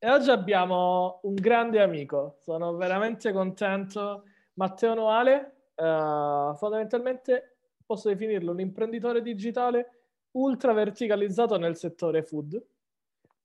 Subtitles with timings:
[0.00, 2.36] e oggi abbiamo un grande amico.
[2.38, 4.24] Sono veramente contento.
[4.54, 12.62] Matteo Noale, eh, fondamentalmente posso definirlo un imprenditore digitale ultra verticalizzato nel settore food.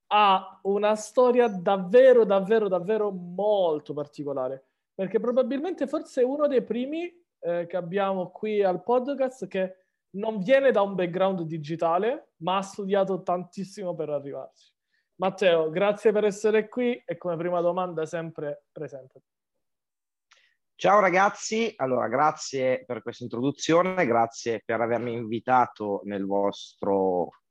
[0.08, 4.64] Ha una storia davvero, davvero, davvero molto particolare.
[4.94, 9.76] Perché probabilmente forse è uno dei primi eh, che abbiamo qui al podcast che
[10.10, 14.73] non viene da un background digitale, ma ha studiato tantissimo per arrivarci.
[15.16, 19.22] Matteo, grazie per essere qui e come prima domanda sempre presente.
[20.74, 27.42] Ciao ragazzi, allora grazie per questa introduzione, grazie per avermi invitato nel vostro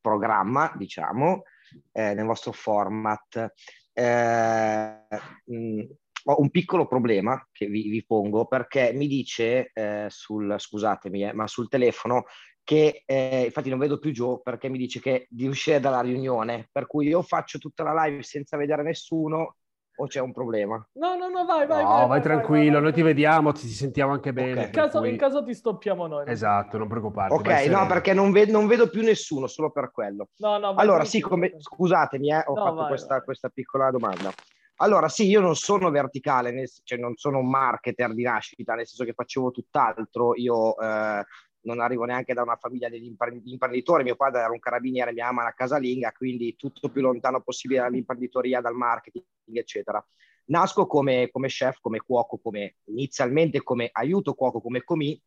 [0.00, 1.44] programma, diciamo,
[1.92, 3.52] eh, nel vostro format.
[3.92, 5.06] Eh,
[5.44, 5.82] mh,
[6.24, 11.32] ho un piccolo problema che vi, vi pongo perché mi dice eh, sul, scusatemi, eh,
[11.32, 12.24] ma sul telefono
[12.64, 16.68] che eh, infatti non vedo più Joe perché mi dice che di uscire dalla riunione,
[16.72, 19.56] per cui io faccio tutta la live senza vedere nessuno
[19.96, 20.84] o c'è un problema?
[20.94, 21.82] No, no, no, vai, vai.
[21.82, 24.52] No, vai, vai, vai tranquillo, vai, noi ti vediamo, ti sentiamo anche bene.
[24.52, 24.64] Okay.
[24.64, 25.10] In, caso, cui...
[25.10, 26.24] in caso ti stoppiamo noi.
[26.26, 27.34] Esatto, non preoccuparti.
[27.34, 30.30] Ok, no, perché non, ve- non, vedo più nessuno, solo per quello.
[30.38, 31.54] No, no, allora, sì, come...
[31.58, 34.32] scusatemi, eh, ho no, fatto vai, questa, questa, piccola domanda.
[34.78, 36.68] Allora, sì, io non sono verticale, nel...
[36.82, 40.34] cioè non sono un marketer di nascita, nel senso che facevo tutt'altro.
[40.34, 41.24] Io eh,
[41.64, 43.14] non arrivo neanche da una famiglia di
[43.44, 47.80] imprenditori, mio padre era un carabiniere, mia mamma una casalinga, quindi tutto più lontano possibile
[47.80, 50.04] dall'imprenditoria, dal marketing, eccetera.
[50.46, 55.20] Nasco come, come chef, come cuoco, come, inizialmente come aiuto cuoco, come comì,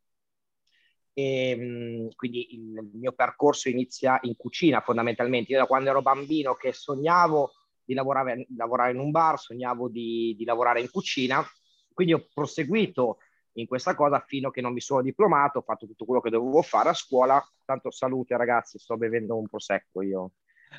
[1.18, 5.52] e, ehm, quindi il mio percorso inizia in cucina fondamentalmente.
[5.52, 7.52] Io da quando ero bambino che sognavo
[7.84, 11.44] di lavorare, lavorare in un bar, sognavo di, di, lavorare in cucina,
[11.92, 13.18] quindi ho proseguito
[13.60, 16.30] in questa cosa fino a che non mi sono diplomato, ho fatto tutto quello che
[16.30, 17.42] dovevo fare a scuola.
[17.64, 20.32] Tanto salute ragazzi, sto bevendo un prosecco io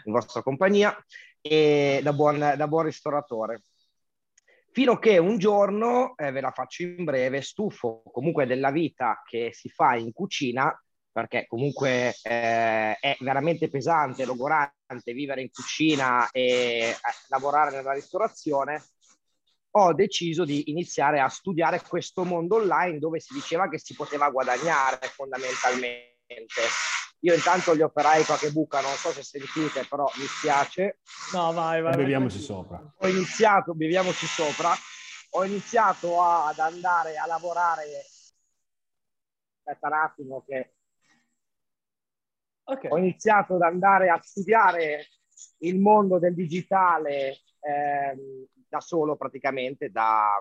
[0.06, 0.96] in vostra compagnia,
[1.42, 3.62] e da buon, da buon ristoratore
[4.72, 9.22] fino a che un giorno, eh, ve la faccio in breve, stufo comunque della vita
[9.26, 10.74] che si fa in cucina,
[11.12, 16.96] perché comunque eh, è veramente pesante, logorante vivere in cucina e eh,
[17.30, 18.84] lavorare nella ristorazione,
[19.72, 24.30] ho deciso di iniziare a studiare questo mondo online dove si diceva che si poteva
[24.30, 26.08] guadagnare fondamentalmente.
[27.22, 31.00] Io intanto gli operai qualche buca, non so se sentite, però mi spiace.
[31.34, 31.96] No, vai, vai.
[31.96, 32.82] Beviamoci sopra.
[32.98, 34.74] Ho iniziato, beviamoci sopra,
[35.32, 37.84] ho iniziato a, ad andare a lavorare.
[39.64, 40.74] Aspetta un attimo che...
[42.64, 42.92] Okay.
[42.92, 45.08] Ho iniziato ad andare a studiare
[45.60, 48.16] il mondo del digitale eh,
[48.70, 50.40] da solo praticamente, da,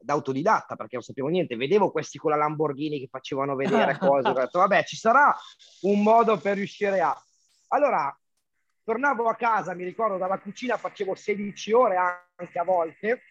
[0.00, 4.28] da autodidatta perché non sapevo niente, vedevo questi con la Lamborghini che facevano vedere cose,
[4.28, 5.34] ho detto vabbè ci sarà
[5.82, 7.16] un modo per riuscire a...
[7.68, 8.16] Allora,
[8.84, 11.96] tornavo a casa, mi ricordo dalla cucina facevo 16 ore
[12.36, 13.22] anche a volte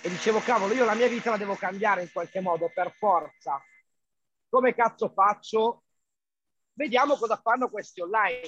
[0.00, 3.60] e dicevo cavolo io la mia vita la devo cambiare in qualche modo per forza.
[4.48, 5.82] Come cazzo faccio?
[6.78, 8.46] Vediamo cosa fanno questi online.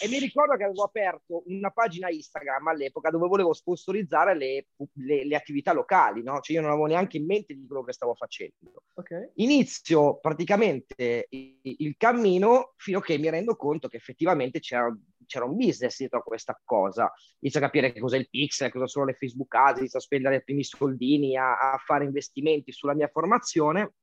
[0.00, 5.24] E mi ricordo che avevo aperto una pagina Instagram all'epoca dove volevo sponsorizzare le, le,
[5.24, 6.38] le attività locali, no?
[6.38, 8.84] Cioè io non avevo neanche in mente di quello che stavo facendo.
[8.94, 9.30] Okay.
[9.36, 14.96] Inizio praticamente il, il, cammino fino a che mi rendo conto che effettivamente c'era,
[15.26, 17.12] c'era un business dietro a questa cosa.
[17.40, 20.36] Inizio a capire che cos'è il pixel, cosa sono le Facebook ads, inizio a spendere
[20.36, 23.94] i primi soldini, a, a fare investimenti sulla mia formazione,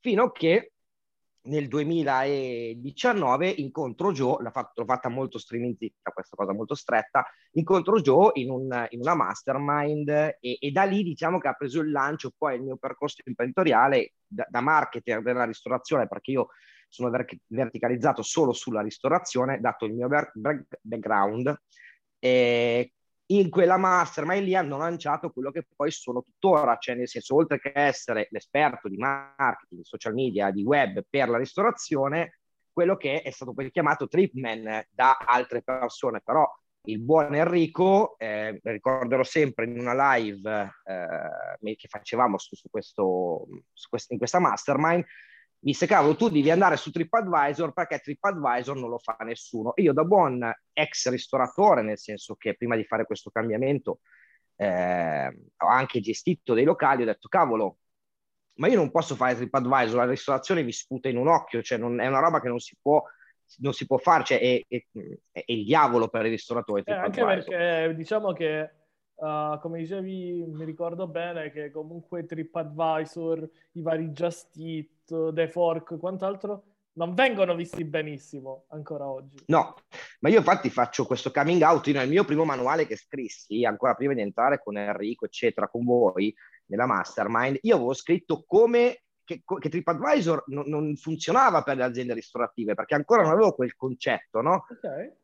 [0.00, 0.72] fino a che
[1.44, 7.26] nel 2019 incontro Joe, l'ha, fatto, l'ho fatta molto streaming zitta, questa cosa molto stretta,
[7.52, 11.80] incontro Joe in, un, in una mastermind e, e, da lì diciamo che ha preso
[11.80, 16.48] il lancio poi il mio percorso imprenditoriale da, da marketer della ristorazione, perché io
[16.88, 20.08] sono ver- verticalizzato solo sulla ristorazione, dato il mio
[20.82, 21.62] background.
[22.18, 22.92] E
[23.26, 27.58] in quella mastermind lì hanno lanciato quello che poi sono tuttora, cioè nel senso, oltre
[27.58, 32.40] che essere l'esperto di marketing, social media, di web per la ristorazione,
[32.72, 36.46] quello che è stato poi chiamato Tripman da altre persone, però
[36.86, 43.46] il buon Enrico, eh, ricorderò sempre in una live eh, che facevamo su, su questo,
[43.72, 45.04] su quest- in questa mastermind,
[45.64, 49.72] mi disse cavolo tu devi andare su TripAdvisor perché TripAdvisor non lo fa nessuno.
[49.76, 54.00] io da buon ex ristoratore, nel senso che prima di fare questo cambiamento
[54.56, 55.26] eh,
[55.56, 57.78] ho anche gestito dei locali, ho detto cavolo,
[58.56, 61.98] ma io non posso fare TripAdvisor, la ristorazione vi sputa in un occhio, cioè non,
[61.98, 63.02] è una roba che non si può,
[63.60, 64.84] non si può fare, cioè è, è,
[65.32, 66.82] è il diavolo per i ristoratori.
[66.84, 68.70] Eh, anche perché diciamo che
[69.16, 75.96] Uh, come dicevi, mi ricordo bene che comunque TripAdvisor, i vari Just Eat, The Fork,
[75.98, 76.64] quant'altro,
[76.94, 79.44] non vengono visti benissimo ancora oggi.
[79.46, 79.74] No,
[80.20, 84.14] ma io infatti faccio questo coming out nel mio primo manuale che scrissi, ancora prima
[84.14, 86.34] di entrare con Enrico, eccetera, con voi,
[86.66, 92.14] nella mastermind, io avevo scritto come che, che TripAdvisor non, non funzionava per le aziende
[92.14, 94.66] ristorative, perché ancora non avevo quel concetto, no?
[94.70, 95.22] Ok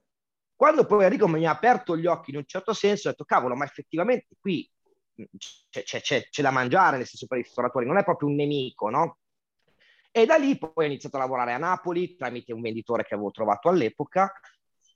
[0.60, 3.56] quando poi Enrico mi ha aperto gli occhi in un certo senso, ho detto, cavolo,
[3.56, 4.70] ma effettivamente qui
[5.70, 8.34] c'è, c'è, c'è, c'è da mangiare, nel senso per i ristoratori, non è proprio un
[8.34, 9.20] nemico, no?
[10.10, 13.30] E da lì poi ho iniziato a lavorare a Napoli tramite un venditore che avevo
[13.30, 14.30] trovato all'epoca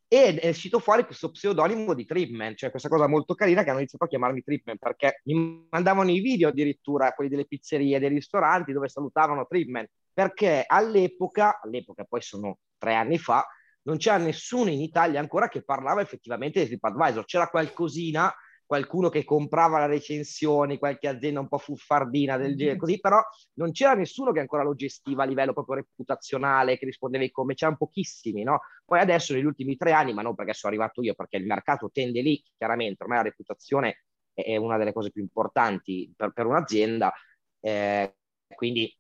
[0.07, 3.79] ed è uscito fuori questo pseudonimo di Tripman, cioè questa cosa molto carina che hanno
[3.79, 8.75] iniziato a chiamarmi Tripman perché mi mandavano i video addirittura, quelli delle pizzerie, dei ristoranti
[8.75, 13.47] dove salutavano Tripman, perché all'epoca, all'epoca poi sono tre anni fa,
[13.85, 17.25] non c'era nessuno in Italia ancora che parlava effettivamente di TripAdvisor.
[17.25, 18.33] C'era qualcosina,
[18.67, 23.21] qualcuno che comprava le recensioni, qualche azienda un po' fuffardina del genere, così, però
[23.55, 27.77] non c'era nessuno che ancora lo gestiva a livello proprio reputazionale, che rispondeva come, c'erano
[27.77, 28.61] pochissimi, no?
[28.85, 31.91] Poi adesso negli ultimi tre anni, ma non perché sono arrivato io, perché il mercato
[31.93, 37.13] tende lì, chiaramente, ormai la reputazione è una delle cose più importanti per, per un'azienda,
[37.61, 38.17] eh,
[38.55, 38.93] quindi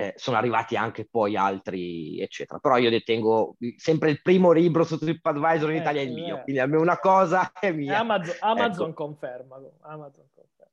[0.00, 2.60] eh, sono arrivati anche poi altri, eccetera.
[2.60, 6.38] Però io detengo sempre il primo libro su TripAdvisor in eh, Italia è il mio,
[6.38, 6.42] eh.
[6.42, 7.98] quindi almeno una cosa è mia.
[7.98, 9.04] Amazon, Amazon ecco.
[9.04, 9.56] conferma.
[9.80, 10.70] Amazon conferma.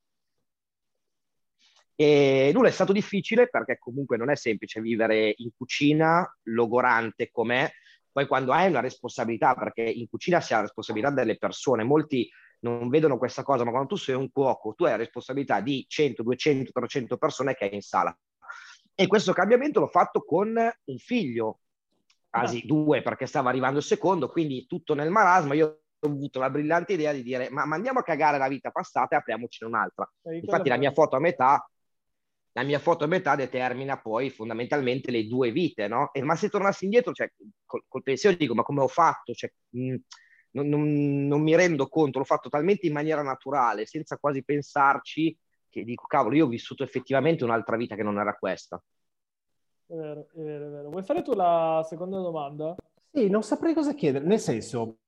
[1.95, 7.67] E nulla, è stato difficile perché comunque non è semplice vivere in cucina, logorante com'è,
[8.11, 12.29] poi quando hai una responsabilità, perché in cucina si ha la responsabilità delle persone, molti
[12.59, 15.83] non vedono questa cosa, ma quando tu sei un cuoco, tu hai la responsabilità di
[15.87, 18.15] 100, 200, 300 persone che hai in sala.
[18.95, 21.59] E questo cambiamento l'ho fatto con un figlio,
[22.29, 22.65] quasi ah.
[22.65, 25.53] due perché stava arrivando il secondo, quindi tutto nel marasma.
[25.53, 29.15] Io ho avuto la brillante idea di dire ma, andiamo a cagare la vita passata
[29.15, 30.09] e apriamocene un'altra.
[30.31, 31.67] Infatti la mia foto a metà
[32.57, 36.13] la mia foto a metà determina poi fondamentalmente le due vite, no?
[36.13, 37.29] E, ma se tornassi indietro, cioè,
[37.65, 39.33] col, col pensiero dico, ma come ho fatto?
[39.33, 39.95] Cioè, mh,
[40.51, 45.37] non, non, non, mi rendo conto, l'ho fatto talmente in maniera naturale, senza quasi pensarci,
[45.75, 48.81] che dico, cavolo, io ho vissuto effettivamente un'altra vita che non era questa.
[49.87, 50.89] È vero, è vero, è vero.
[50.89, 52.75] Vuoi fare tu la seconda domanda?
[53.11, 54.99] Sì, non saprei cosa chiedere, nel senso,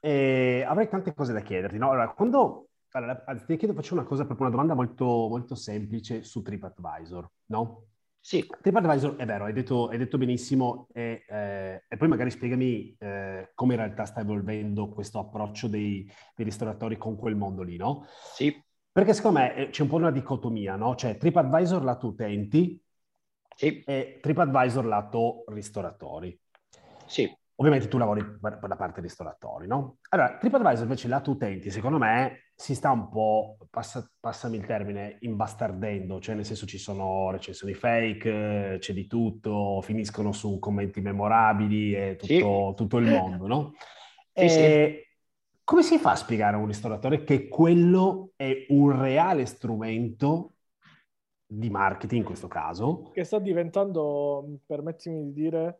[0.00, 1.90] eh, avrei tante cose da chiederti, no?
[1.90, 3.16] Allora, quando, allora,
[3.46, 7.84] ti chiedo, faccio una cosa, proprio una domanda molto, molto semplice su TripAdvisor, no?
[8.20, 8.44] Sì.
[8.60, 13.52] TripAdvisor, è vero, hai detto, hai detto benissimo, e, eh, e, poi magari spiegami eh,
[13.54, 18.04] come in realtà sta evolvendo questo approccio dei, dei ristoratori con quel mondo lì, no?
[18.34, 18.66] Sì.
[18.92, 20.94] Perché secondo me eh, c'è un po' una dicotomia, no?
[20.94, 22.80] Cioè TripAdvisor lato utenti
[23.54, 23.82] sì.
[23.84, 26.38] e TripAdvisor lato ristoratori.
[27.06, 27.32] Sì.
[27.60, 29.96] Ovviamente tu lavori per, la parte ristoratori, no?
[30.10, 35.16] Allora, TripAdvisor invece lato utenti, secondo me, si sta un po', passa, passami il termine,
[35.20, 41.94] imbastardendo, cioè nel senso ci sono recensioni fake, c'è di tutto, finiscono su commenti memorabili
[41.94, 42.74] e tutto, sì.
[42.76, 43.72] tutto il mondo, no?
[44.32, 45.07] Sì, e, sì.
[45.68, 50.54] Come si fa a spiegare a un ristoratore che quello è un reale strumento
[51.46, 53.10] di marketing in questo caso?
[53.12, 55.78] Che sta diventando, permettimi di dire,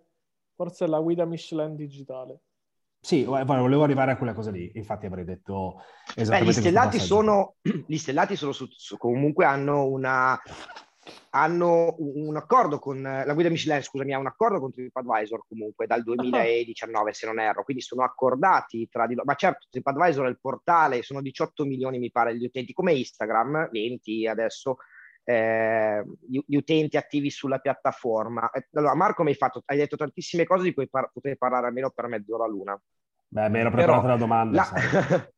[0.55, 2.41] forse la guida Michelin digitale.
[3.01, 5.81] Sì, volevo arrivare a quella cosa lì, infatti avrei detto
[6.15, 7.55] esattamente Beh, gli stellati sono,
[7.87, 10.39] gli stellati sono su, su, comunque hanno una
[11.31, 16.03] hanno un accordo con la guida Michelin, scusami, ha un accordo con TripAdvisor comunque dal
[16.03, 20.41] 2019 se non erro, quindi sono accordati tra di loro, ma certo TripAdvisor è il
[20.41, 24.79] portale, sono 18 milioni mi pare gli utenti, come Instagram, 20 adesso,
[25.25, 28.51] eh, gli, utenti attivi sulla piattaforma.
[28.73, 31.91] Allora, Marco, mi hai, fatto, hai detto tantissime cose di cui par- potrei parlare almeno
[31.91, 32.81] per mezz'ora l'una.
[33.31, 34.69] Beh, mi ero preparato Però la domanda.
[34.73, 35.29] la-.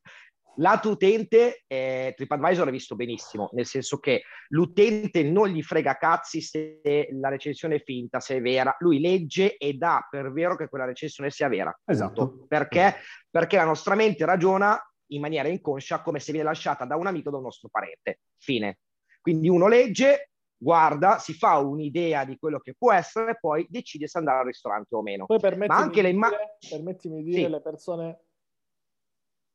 [0.56, 6.40] Lato utente, eh, TripAdvisor è visto benissimo, nel senso che l'utente non gli frega cazzi
[6.42, 6.80] se
[7.12, 10.84] la recensione è finta, se è vera, lui legge e dà per vero che quella
[10.84, 11.74] recensione sia vera.
[11.84, 12.44] Esatto.
[12.48, 12.96] Perché?
[13.30, 14.78] Perché la nostra mente ragiona
[15.12, 18.20] in maniera inconscia come se viene lasciata da un amico o da un nostro parente.
[18.38, 18.78] Fine.
[19.20, 24.18] Quindi uno legge, guarda, si fa un'idea di quello che può essere, poi decide se
[24.18, 25.26] andare al ristorante o meno.
[25.26, 27.48] Poi permettimi, Ma anche le di imma- dire, permettimi di dire Sì.
[27.50, 28.20] le persone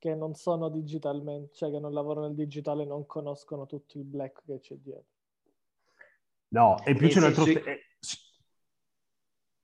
[0.06, 4.44] che non sono digitalmente, cioè che non lavorano nel digitale, non conoscono tutto il black
[4.46, 5.14] che c'è dietro.
[6.50, 7.44] No, e più Nel c'è un altro...
[7.44, 7.80] senso- eh,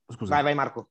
[0.08, 0.34] Scusa.
[0.34, 0.88] Vai, vai Marco.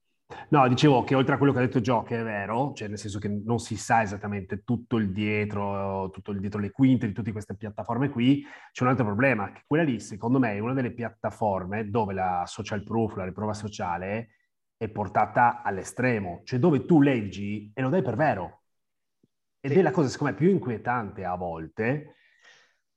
[0.48, 2.96] No, dicevo che oltre a quello che ha detto Gio, che è vero, cioè nel
[2.96, 7.12] senso che non si sa esattamente tutto il dietro, tutto il dietro le quinte di
[7.12, 8.42] tutte queste piattaforme qui,
[8.72, 12.44] c'è un altro problema, che quella lì secondo me è una delle piattaforme dove la
[12.46, 14.30] social proof, la riprova sociale,
[14.78, 18.61] è portata all'estremo, cioè dove tu leggi e lo dai per vero.
[19.64, 22.16] Ed è la cosa secondo me più inquietante a volte,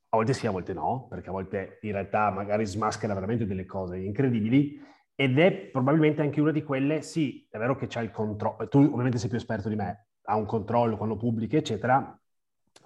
[0.10, 3.68] a volte sì, a volte no, perché a volte in realtà magari smaschera veramente delle
[3.68, 4.82] cose incredibili,
[5.14, 8.80] ed è probabilmente anche una di quelle, sì, è vero che c'è il controllo, tu
[8.80, 12.20] ovviamente sei più esperto di me, ha un controllo quando pubblichi, eccetera,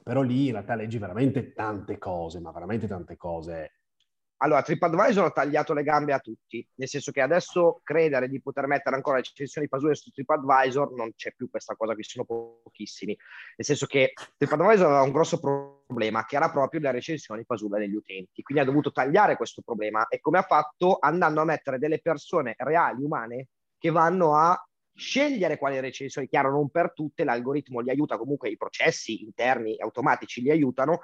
[0.04, 3.79] però lì in realtà leggi veramente tante cose, ma veramente tante cose.
[4.41, 8.67] Allora, TripAdvisor ha tagliato le gambe a tutti, nel senso che adesso credere di poter
[8.67, 13.17] mettere ancora recensioni pasure su TripAdvisor non c'è più questa cosa, qui sono pochissimi.
[13.58, 17.96] Nel senso che TripAdvisor aveva un grosso problema, che era proprio le recensioni pasure degli
[17.96, 18.41] utenti.
[18.41, 20.08] Quindi ha dovuto tagliare questo problema.
[20.08, 20.98] E come ha fatto?
[21.00, 24.58] Andando a mettere delle persone reali, umane, che vanno a
[24.93, 26.27] scegliere quali recensioni.
[26.27, 31.01] Chiaro, non per tutte, l'algoritmo li aiuta, comunque i processi interni automatici li aiutano,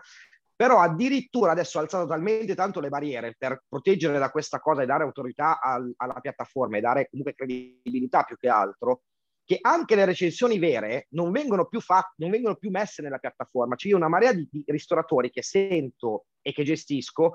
[0.55, 4.85] però addirittura adesso ha alzato talmente tanto le barriere per proteggere da questa cosa e
[4.85, 9.01] dare autorità al- alla piattaforma e dare comunque credibilità più che altro,
[9.43, 13.75] che anche le recensioni vere non vengono più, fatte, non vengono più messe nella piattaforma.
[13.75, 17.33] C'è una marea di, di ristoratori che sento e che gestisco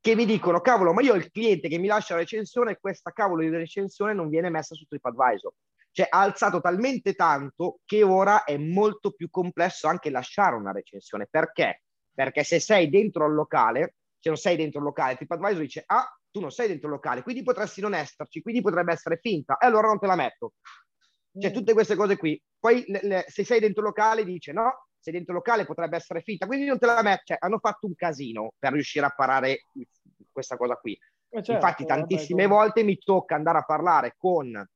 [0.00, 3.10] che mi dicono, cavolo, ma io ho il cliente che mi lascia la recensione questa
[3.10, 5.52] cavolo di recensione non viene messa su TripAdvisor.
[5.90, 11.26] Cioè ha alzato talmente tanto che ora è molto più complesso anche lasciare una recensione.
[11.28, 11.82] Perché?
[12.18, 16.04] Perché se sei dentro il locale, se non sei dentro il locale, TripAdvisor dice, ah,
[16.32, 19.66] tu non sei dentro il locale, quindi potresti non esserci, quindi potrebbe essere finta, e
[19.66, 20.54] allora non te la metto.
[21.38, 22.42] Cioè tutte queste cose qui.
[22.58, 25.94] Poi le- le- se sei dentro il locale dice, no, sei dentro il locale potrebbe
[25.94, 27.22] essere finta, quindi non te la metto.
[27.26, 29.66] Cioè hanno fatto un casino per riuscire a parare
[30.32, 30.94] questa cosa qui.
[30.94, 34.68] Eh, certo, Infatti, vabbè, tantissime come- volte mi tocca andare a parlare con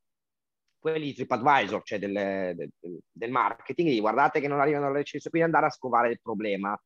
[0.78, 2.12] quelli di TripAdvisor, cioè del,
[2.54, 2.70] del,
[3.10, 6.80] del marketing, e guardate che non arrivano le recensioni, quindi andare a scovare il problema.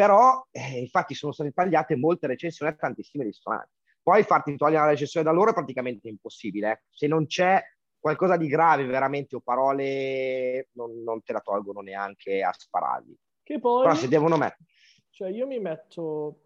[0.00, 3.74] Però, eh, infatti, sono state tagliate molte recensioni a tantissimi ristoranti.
[4.02, 6.70] Poi farti togliere la recensione da loro è praticamente impossibile.
[6.70, 6.80] eh.
[6.88, 7.62] Se non c'è
[7.98, 13.14] qualcosa di grave veramente o parole, non, non te la tolgono neanche a sparargli.
[13.42, 14.70] Che poi, Però se devono mettere...
[15.10, 16.44] cioè io mi metto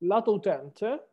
[0.00, 1.12] lato utente,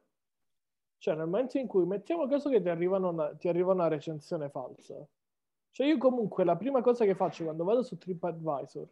[0.98, 4.50] cioè nel momento in cui mettiamo caso che ti, arrivano una, ti arriva una recensione
[4.50, 4.96] falsa,
[5.72, 8.90] cioè io comunque la prima cosa che faccio quando vado su TripAdvisor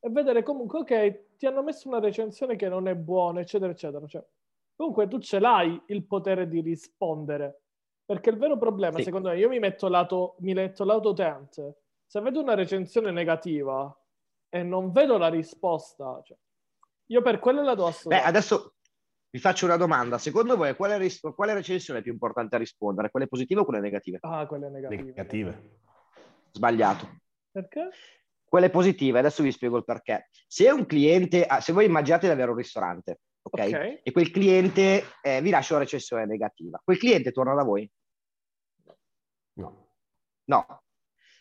[0.00, 4.06] è vedere comunque, ok, ti hanno messo una recensione che non è buona, eccetera, eccetera.
[4.06, 4.24] Cioè,
[4.76, 7.62] comunque tu ce l'hai il potere di rispondere,
[8.04, 9.04] perché il vero problema, Sì.
[9.04, 11.76] secondo me, io mi metto lato, mi metto lato utente,
[12.06, 13.94] se vedo una recensione negativa
[14.48, 16.36] e non vedo la risposta, cioè,
[17.06, 18.28] io per quello la do Beh, assolutamente.
[18.28, 18.74] adesso
[19.30, 20.16] vi faccio una domanda.
[20.16, 23.10] Secondo voi quale, ris- quale recensione è più importante a rispondere?
[23.10, 24.18] Quelle positive o quelle negative?
[24.22, 25.02] Ah, quelle negative.
[25.02, 25.70] Negative.
[26.52, 27.08] Sbagliato.
[27.50, 27.90] Perché?
[28.48, 30.28] Quelle positive, adesso vi spiego il perché.
[30.46, 33.60] Se un cliente, se voi immaginate di avere un ristorante, ok?
[33.60, 34.00] Ok.
[34.02, 37.90] E quel cliente eh, vi lascia una recensione negativa, quel cliente torna da voi?
[39.54, 39.90] No.
[40.44, 40.82] No.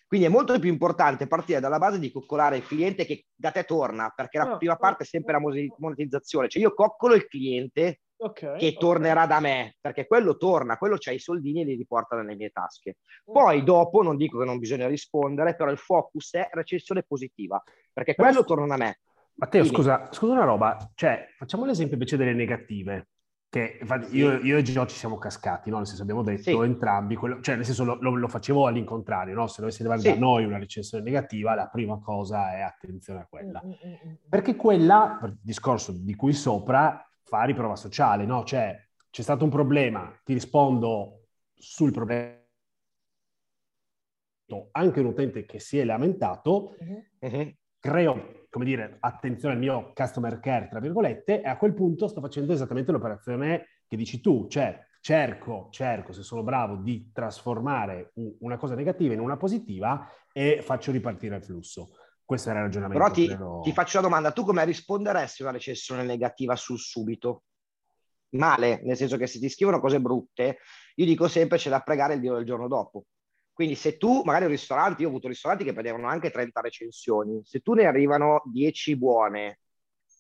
[0.08, 3.66] Quindi è molto più importante partire dalla base di coccolare il cliente che da te
[3.66, 5.40] torna, perché la Ah, prima parte è sempre la
[5.78, 6.48] monetizzazione.
[6.48, 8.56] Cioè io coccolo il cliente Ok.
[8.58, 8.78] che ok.
[8.78, 12.50] tornerà da me, perché quello torna, quello c'ha i soldini e li riporta nelle mie
[12.50, 12.98] tasche.
[13.24, 17.62] Poi dopo, non dico che non bisogna rispondere, però il focus è recensione positiva,
[17.94, 19.00] perché Però- quello torna da me.
[19.36, 19.76] Matteo, Dimmi.
[19.76, 23.10] scusa, scusa una roba, cioè facciamo l'esempio invece delle negative,
[23.50, 24.18] che Sì.
[24.18, 25.78] io, io e Gio ci siamo cascati, no?
[25.78, 26.52] Nel senso abbiamo detto Sì.
[26.58, 29.46] entrambi, quello- cioè nel senso lo, lo- lo facevo all'incontrario, no?
[29.46, 30.10] Se dovesse arrivare Sì.
[30.10, 33.62] da noi una recensione negativa, la prima cosa è attenzione a quella.
[33.64, 33.74] Mm, mm,
[34.10, 34.14] mm.
[34.28, 38.44] Perché quella, per il discorso di cui sopra, fa riprova sociale, no?
[38.44, 38.76] Cioè
[39.10, 42.36] c'è stato un problema, ti rispondo sul problema.
[44.72, 46.76] Anche un utente che si è lamentato.
[47.20, 47.56] Mhm.
[47.80, 52.22] creo come dire, attenzione al mio customer care, tra virgolette, e a quel punto sto
[52.22, 58.58] facendo esattamente l'operazione che dici tu, cioè cerco, cerco, se sono bravo, di trasformare una
[58.58, 61.90] cosa negativa in una positiva e faccio ripartire il flusso.
[62.28, 63.02] Questo era il ragionamento.
[63.02, 63.62] Però ti, credo...
[63.64, 67.44] ti faccio una domanda, tu come risponderesti a una recensione negativa sul subito?
[68.32, 70.58] Male, nel senso che se ti scrivono cose brutte,
[70.96, 73.06] io dico sempre c'è da pregare il Dio del giorno dopo.
[73.54, 77.40] Quindi se tu, magari un ristorante, io ho avuto ristoranti che prendevano anche 30 recensioni,
[77.46, 79.60] se tu ne arrivano 10 buone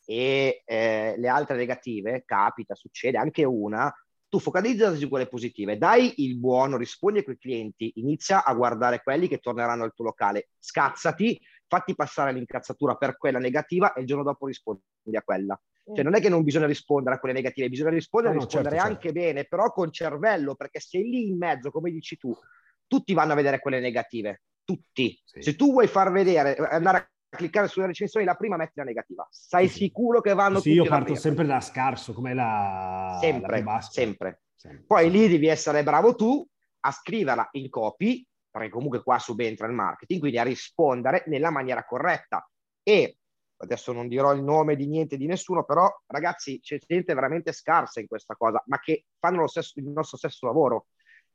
[0.05, 3.93] e eh, le altre negative, capita, succede anche una,
[4.29, 9.01] tu focalizzati su quelle positive, dai il buono, rispondi ai tuoi clienti, inizia a guardare
[9.03, 11.37] quelli che torneranno al tuo locale, scazzati,
[11.67, 14.81] fatti passare l'incazzatura per quella negativa e il giorno dopo rispondi
[15.13, 15.59] a quella.
[15.93, 18.75] Cioè non è che non bisogna rispondere a quelle negative, bisogna rispondere, no, no, rispondere
[18.75, 19.19] certo, anche certo.
[19.19, 22.35] bene, però con cervello, perché sei lì in mezzo, come dici tu,
[22.87, 25.17] tutti vanno a vedere quelle negative, tutti.
[25.23, 25.41] Sì.
[25.41, 29.25] Se tu vuoi far vedere, andare a cliccare sulle recensioni, la prima metti la negativa.
[29.29, 33.63] Sai sì, sicuro che vanno sì, tutti io parto sempre da scarso, come la sempre,
[33.63, 34.41] la sempre.
[34.55, 34.83] sempre.
[34.85, 36.45] Poi lì devi essere bravo tu
[36.81, 38.25] a scriverla in copy,
[38.57, 42.47] perché comunque qua subentra il marketing, quindi a rispondere nella maniera corretta.
[42.83, 43.17] E
[43.57, 47.99] adesso non dirò il nome di niente di nessuno, però ragazzi c'è gente veramente scarsa
[47.99, 50.87] in questa cosa, ma che fanno lo stesso, il nostro stesso lavoro.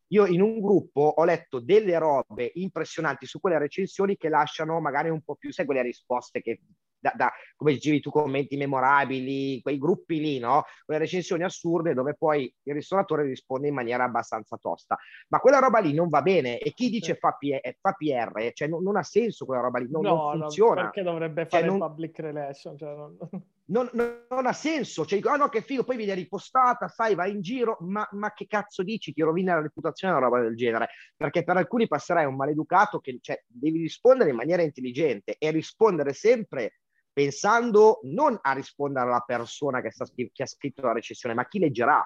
[0.08, 5.08] Io in un gruppo ho letto delle robe impressionanti su quelle recensioni che lasciano magari
[5.08, 6.60] un po' più, sai, quelle risposte che
[7.02, 10.62] da, da, come dicevi tu, commenti memorabili, quei gruppi lì, no?
[10.84, 14.96] Quelle recensioni assurde dove poi il ristoratore risponde in maniera abbastanza tosta.
[15.28, 18.68] Ma quella roba lì non va bene e chi dice fa, P- fa PR, cioè
[18.68, 20.82] non, non, ha senso quella roba lì, non, no, non funziona.
[20.82, 21.88] No, perché dovrebbe cioè, fare cioè, non...
[21.88, 22.78] public relation?
[22.78, 23.16] Cioè non...
[23.64, 23.88] Non,
[24.28, 25.06] non, ha senso.
[25.06, 28.32] Cioè, dico, ah no, che figo, poi viene ripostata, sai, va in giro, ma, ma,
[28.34, 29.12] che cazzo dici?
[29.14, 30.88] Ti rovina la reputazione una roba del genere.
[31.16, 36.12] Perché per alcuni passerai un maleducato che cioè, devi rispondere in maniera intelligente e rispondere
[36.12, 36.80] sempre
[37.12, 41.58] pensando non a rispondere alla persona che, sta, che ha scritto la recensione, ma chi
[41.58, 42.02] leggerà.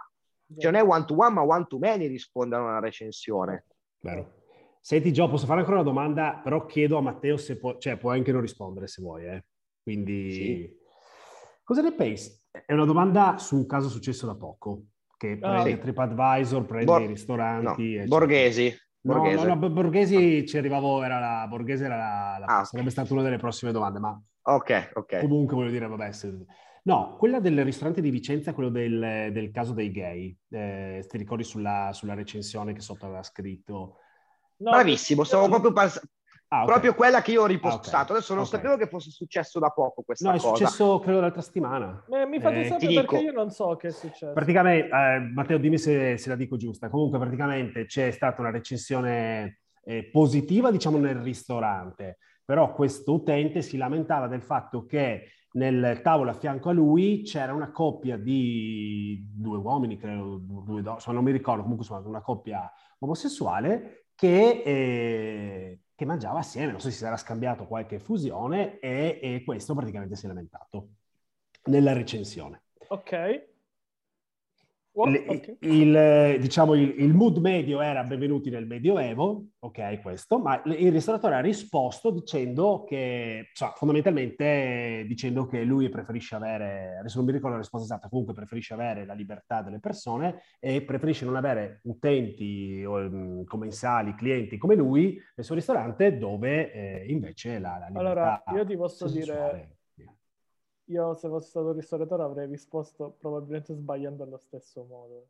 [0.59, 3.65] Cioè non è one to one, ma one to many rispondere a una recensione.
[4.01, 4.45] Vero.
[4.81, 8.19] Senti Gio, posso fare ancora una domanda, però chiedo a Matteo se può, cioè puoi
[8.19, 9.45] anche non rispondere se vuoi, eh.
[9.83, 10.77] Quindi, sì.
[11.65, 12.31] cosa ne pensi?
[12.65, 14.85] È una domanda su un caso successo da poco,
[15.17, 15.79] che ah, prende sì.
[15.79, 17.97] TripAdvisor, prende Bor- i ristoranti.
[17.97, 18.05] No.
[18.05, 18.77] Borghesi.
[19.01, 19.45] Borghese.
[19.45, 23.13] No, no, no, Borghesi ci arrivavo, era la, Borghese era la, la ah, sarebbe stata
[23.13, 25.21] una delle prossime domande, ma Ok, ok.
[25.21, 26.33] Comunque voglio dire, vabbè, se...
[26.85, 30.37] No, quella del ristorante di Vicenza, quello del, del caso dei gay.
[30.51, 33.97] Eh, ti ricordi sulla, sulla, recensione che sotto aveva scritto?
[34.59, 36.01] No, Bravissimo, stavo proprio pas-
[36.49, 36.67] ah, okay.
[36.67, 37.97] proprio quella che io ho ripostato.
[37.97, 38.17] Ah, okay.
[38.17, 38.61] Adesso non okay.
[38.61, 40.47] sapevo che fosse successo da poco questa no, cosa.
[40.47, 42.05] No, è successo credo l'altra settimana.
[42.09, 44.33] Eh, mi fate eh, sapere perché io non so che è successo.
[44.33, 46.89] Praticamente, eh, Matteo, dimmi se, se, la dico giusta.
[46.89, 53.77] Comunque, praticamente c'è stata una recensione eh, positiva, diciamo, nel ristorante però questo utente si
[53.77, 59.59] lamentava del fatto che nel tavolo a fianco a lui c'era una coppia di due
[59.59, 66.05] uomini, credo, due donne, non mi ricordo, comunque insomma una coppia omosessuale che, eh, che,
[66.05, 70.27] mangiava assieme, non so se si era scambiato qualche fusione e, e questo praticamente si
[70.27, 70.89] è lamentato
[71.65, 72.63] nella recensione.
[72.89, 73.55] Ok.
[74.99, 75.59] Okay.
[75.61, 81.35] il, diciamo, il, il, mood medio era benvenuti nel Medioevo, ok, questo, ma il ristoratore
[81.35, 87.57] ha risposto dicendo che, cioè, fondamentalmente dicendo che lui preferisce avere, adesso non mi ricordo
[87.57, 92.83] la risposta esatta, comunque preferisce avere la libertà delle persone e preferisce non avere utenti
[92.87, 98.01] o mm, commensali, clienti come lui nel suo ristorante dove eh, invece la, la libertà...
[98.01, 99.76] Allora, io ti posso dire
[100.87, 105.29] io se fossi stato ristoratore avrei risposto probabilmente sbagliando allo stesso modo.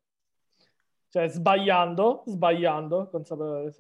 [1.09, 3.11] Cioè sbagliando, sbagliando,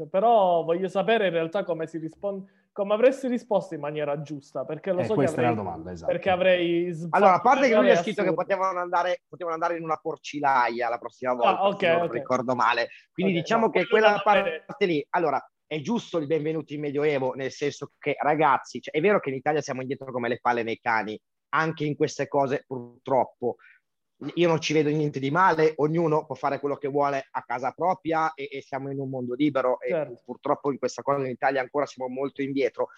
[0.08, 4.92] però voglio sapere in realtà come si risponde, come avresti risposto in maniera giusta, perché
[4.92, 6.12] lo eh, so che avrei, domanda, esatto.
[6.12, 7.16] perché avrei sbagliato.
[7.16, 10.88] Allora, a parte che lui ha scritto che potevano andare, potevano andare in una porcilaia
[10.88, 12.18] la prossima ah, volta, ah, okay, se non okay.
[12.18, 12.88] ricordo male.
[13.12, 17.32] Quindi okay, diciamo no, che quella parte lì, allora, è giusto il benvenuto in Medioevo,
[17.34, 20.62] nel senso che ragazzi, cioè, è vero che in Italia siamo indietro come le palle
[20.62, 21.20] nei cani,
[21.57, 23.57] anche in queste cose purtroppo.
[24.35, 27.73] Io non ci vedo niente di male, ognuno può fare quello che vuole a casa
[27.73, 30.12] propria e, e siamo in un mondo libero certo.
[30.12, 32.88] e purtroppo in questa cosa in Italia ancora siamo molto indietro.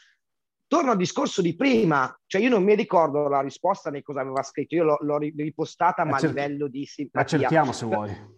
[0.68, 4.42] Torno al discorso di prima, cioè io non mi ricordo la risposta né cosa aveva
[4.42, 7.38] scritto, io l'ho, l'ho ripostata ma a livello di simpatia.
[7.38, 8.36] La cerchiamo se vuoi.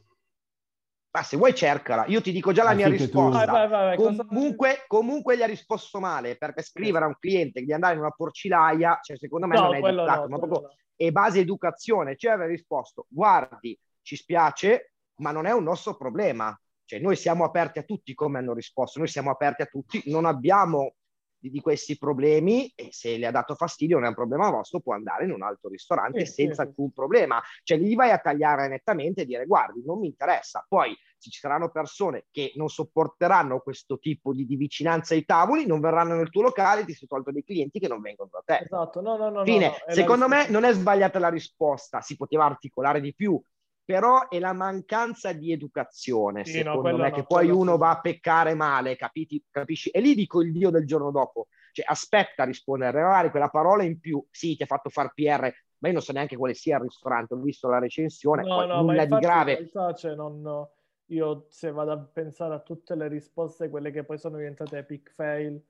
[1.13, 3.45] Ma se vuoi cercala, io ti dico già la mia risposta.
[3.45, 7.73] Vai, vai, vai, comunque, comunque, gli ha risposto male, perché scrivere a un cliente di
[7.73, 10.75] andare in una porcilaia, cioè secondo me no, non è educato, no, ma proprio no.
[10.95, 12.17] è base educazione.
[12.17, 16.57] Cioè aveva risposto, guardi, ci spiace, ma non è un nostro problema.
[16.85, 20.27] Cioè noi siamo aperti a tutti come hanno risposto, noi siamo aperti a tutti, non
[20.27, 20.95] abbiamo
[21.41, 24.81] di, di questi problemi e se le ha dato fastidio non è un problema vostro,
[24.81, 26.69] può andare in un altro ristorante Sì, senza sì.
[26.69, 27.41] alcun problema.
[27.63, 30.65] Cioè gli vai a tagliare nettamente e dire guardi, non mi interessa.
[30.69, 35.67] Poi se ci saranno persone che non sopporteranno questo tipo di, di vicinanza ai tavoli,
[35.67, 38.65] non verranno nel tuo locale, ti sei tolto dei clienti che non vengono da te.
[38.65, 39.39] Esatto, no, no, no.
[39.39, 39.67] no, Fine.
[39.67, 43.41] no, la Secondo me non è sbagliata la risposta, si poteva articolare di più,
[43.85, 47.77] però è la mancanza di educazione, Sì, no, secondo quello me, no, che poi uno
[47.77, 49.91] va a peccare male, capiti, capisci?
[49.91, 53.83] E lì dico il Dio del giorno dopo, cioè aspetta a rispondere, magari quella parola
[53.83, 56.77] in più, sì, ti ha fatto far PR, ma io non so neanche quale sia
[56.77, 59.45] il ristorante, ho visto la recensione, No, no, nulla di infatti in grave.
[59.45, 60.67] realtà, cioè, non,
[61.07, 65.11] io se vado a pensare a tutte le risposte, quelle che poi sono diventate epic
[65.15, 65.61] fail,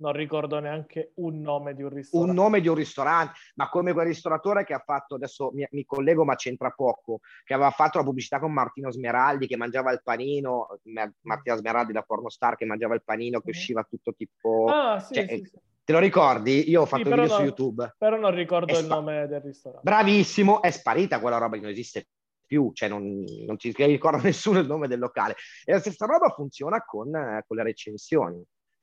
[0.00, 2.30] non ricordo neanche un nome di un ristorante.
[2.30, 5.84] un nome di un ristorante, ma come quel ristoratore che ha fatto, adesso mi, mi
[5.84, 10.00] collego ma c'entra poco, che aveva fatto la pubblicità con Martino Smeraldi che mangiava il
[10.02, 10.68] panino,
[11.22, 13.56] Martina Smeraldi da pornostar che mangiava il panino che Mhm.
[13.56, 14.68] usciva tutto tipo...
[14.68, 15.58] Ah, sì, cioè, sì, sì.
[15.84, 16.70] Te lo ricordi?
[16.70, 17.94] Io ho Sì, fatto però video su no- YouTube.
[17.98, 19.88] Però non ricordo È il spa- nome del ristorante.
[19.88, 22.06] Bravissimo, è sparita quella roba che non esiste
[22.46, 25.34] più, cioè non, non ti ricorda nessuno il nome del locale.
[25.64, 28.42] E la stessa roba funziona con, eh, con le recensioni.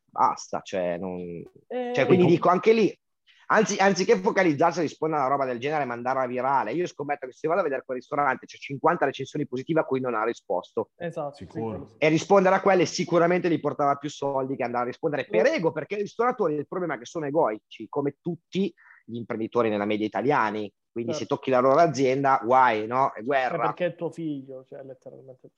[0.10, 1.20] Basta, cioè, non...
[1.68, 3.00] Eh, Cioè, quindi dico anche lì,
[3.48, 7.28] anzi, anziché focalizzarsi a rispondere a una roba del genere e mandarla virale, io scommetto
[7.28, 10.24] che se vado a vedere quel ristorante c'è 50 recensioni positive a cui non ha
[10.24, 10.90] risposto.
[10.96, 11.92] Esatto, Sicuro.
[11.98, 15.72] E rispondere a quelle sicuramente gli portava più soldi che andare a rispondere per ego,
[15.72, 18.74] perché i ristoratori il problema è che sono egoici, come tutti
[19.06, 20.72] gli imprenditori nella media italiani.
[20.92, 21.36] Quindi se Certo.
[21.36, 23.14] tocchi la loro azienda, guai, no?
[23.14, 23.68] È Eh, guerra.
[23.68, 25.52] perché è tuo figlio, cioè letteralmente.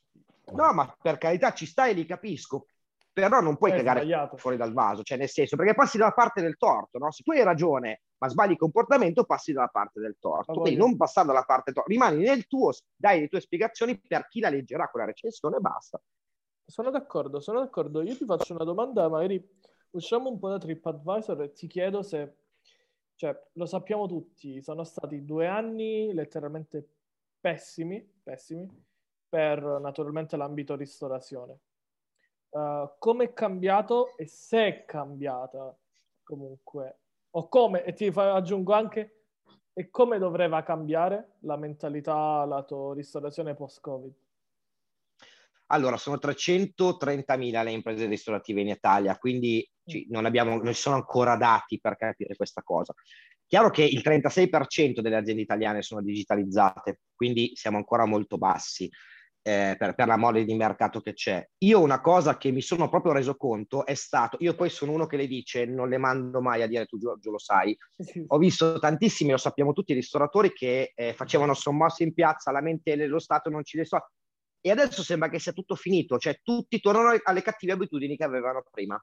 [0.51, 2.65] No, ma per carità ci stai, li capisco.
[3.27, 4.37] Però non puoi È cagare sbagliato.
[4.37, 7.11] fuori dal vaso, cioè nel senso, perché passi dalla parte del torto, no?
[7.11, 10.53] Se tu hai ragione, ma sbagli il comportamento, passi dalla parte del torto.
[10.53, 13.99] Ma Quindi voglio- non passare dalla parte torto, rimani nel tuo, dai le tue spiegazioni
[13.99, 16.01] per chi la leggerà quella recensione e basta.
[16.65, 18.01] Sono d'accordo, sono d'accordo.
[18.01, 19.43] Io ti faccio una domanda, magari
[19.91, 22.35] usciamo un po' da TripAdvisor e ti chiedo se,
[23.15, 26.87] cioè, lo sappiamo tutti, sono stati due anni letteralmente
[27.39, 28.69] pessimi, pessimi,
[29.27, 31.57] per naturalmente l'ambito ristorazione.
[32.51, 35.77] Uh, come è cambiato e se è cambiata
[36.23, 36.99] comunque,
[37.31, 39.25] o come, e ti fa- aggiungo anche,
[39.73, 44.13] e come dovrebbe cambiare la mentalità lato ristorazione post-Covid?
[45.67, 50.95] Allora, sono 330.000 le imprese ristorative in Italia, quindi ci- non, abbiamo, non ci sono
[50.95, 52.93] ancora dati per capire questa cosa.
[53.45, 58.89] Chiaro che il 36% delle aziende italiane sono digitalizzate, quindi siamo ancora molto bassi
[59.41, 61.47] eh, per, per la mole di mercato che c'è.
[61.59, 65.05] Io una cosa che mi sono proprio reso conto è stato, io poi sono uno
[65.05, 67.77] che le dice, non le mando mai a dire tu Giorgio lo sai,
[68.27, 73.19] ho visto tantissimi, lo sappiamo tutti, ristoratori che eh, facevano sommosse in piazza, lamentele, lo
[73.19, 74.09] Stato non ci le so.
[74.61, 78.61] E adesso sembra che sia tutto finito, cioè tutti tornano alle cattive abitudini che avevano
[78.69, 79.01] prima.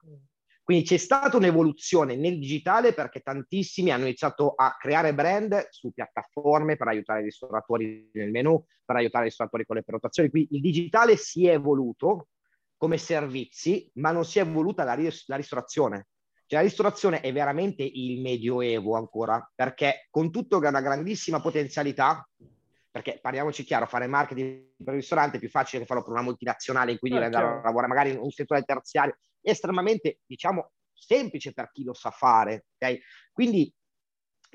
[0.67, 6.75] Quindi c'è stata un'evoluzione nel digitale perché tantissimi hanno iniziato a creare brand su piattaforme
[6.75, 10.29] per aiutare i ristoratori nel menu, per aiutare i ristoratori con le prenotazioni.
[10.29, 12.27] Quindi il digitale si è evoluto
[12.75, 16.07] come servizi, ma non si è evoluta la, ris- la ristorazione.
[16.45, 21.39] Cioè la ristorazione è veramente il medioevo ancora, perché con tutto che ha una grandissima
[21.39, 22.29] potenzialità,
[22.91, 26.23] perché parliamoci chiaro, fare marketing per il ristorante è più facile che farlo per una
[26.23, 27.59] multinazionale in cui devi Eh, andare chiaro.
[27.61, 29.17] a lavorare magari in un settore terziario,
[29.49, 32.67] estremamente, diciamo, semplice per chi lo sa fare.
[32.77, 32.97] ok?
[33.31, 33.71] Quindi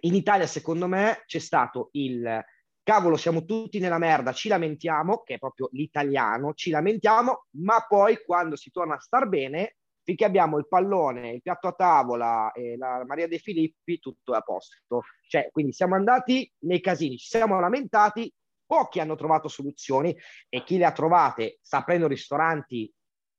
[0.00, 2.44] in Italia, secondo me, c'è stato il
[2.82, 8.22] cavolo, siamo tutti nella merda, ci lamentiamo, che è proprio l'italiano, ci lamentiamo, ma poi
[8.24, 12.76] quando si torna a star bene, finché abbiamo il pallone, il piatto a tavola e
[12.76, 15.02] la Maria De Filippi, tutto è a posto.
[15.28, 18.32] Cioè, quindi siamo andati nei casini, ci siamo lamentati,
[18.66, 20.16] pochi hanno trovato soluzioni
[20.48, 22.92] e chi le ha trovate sta aprendo ristoranti,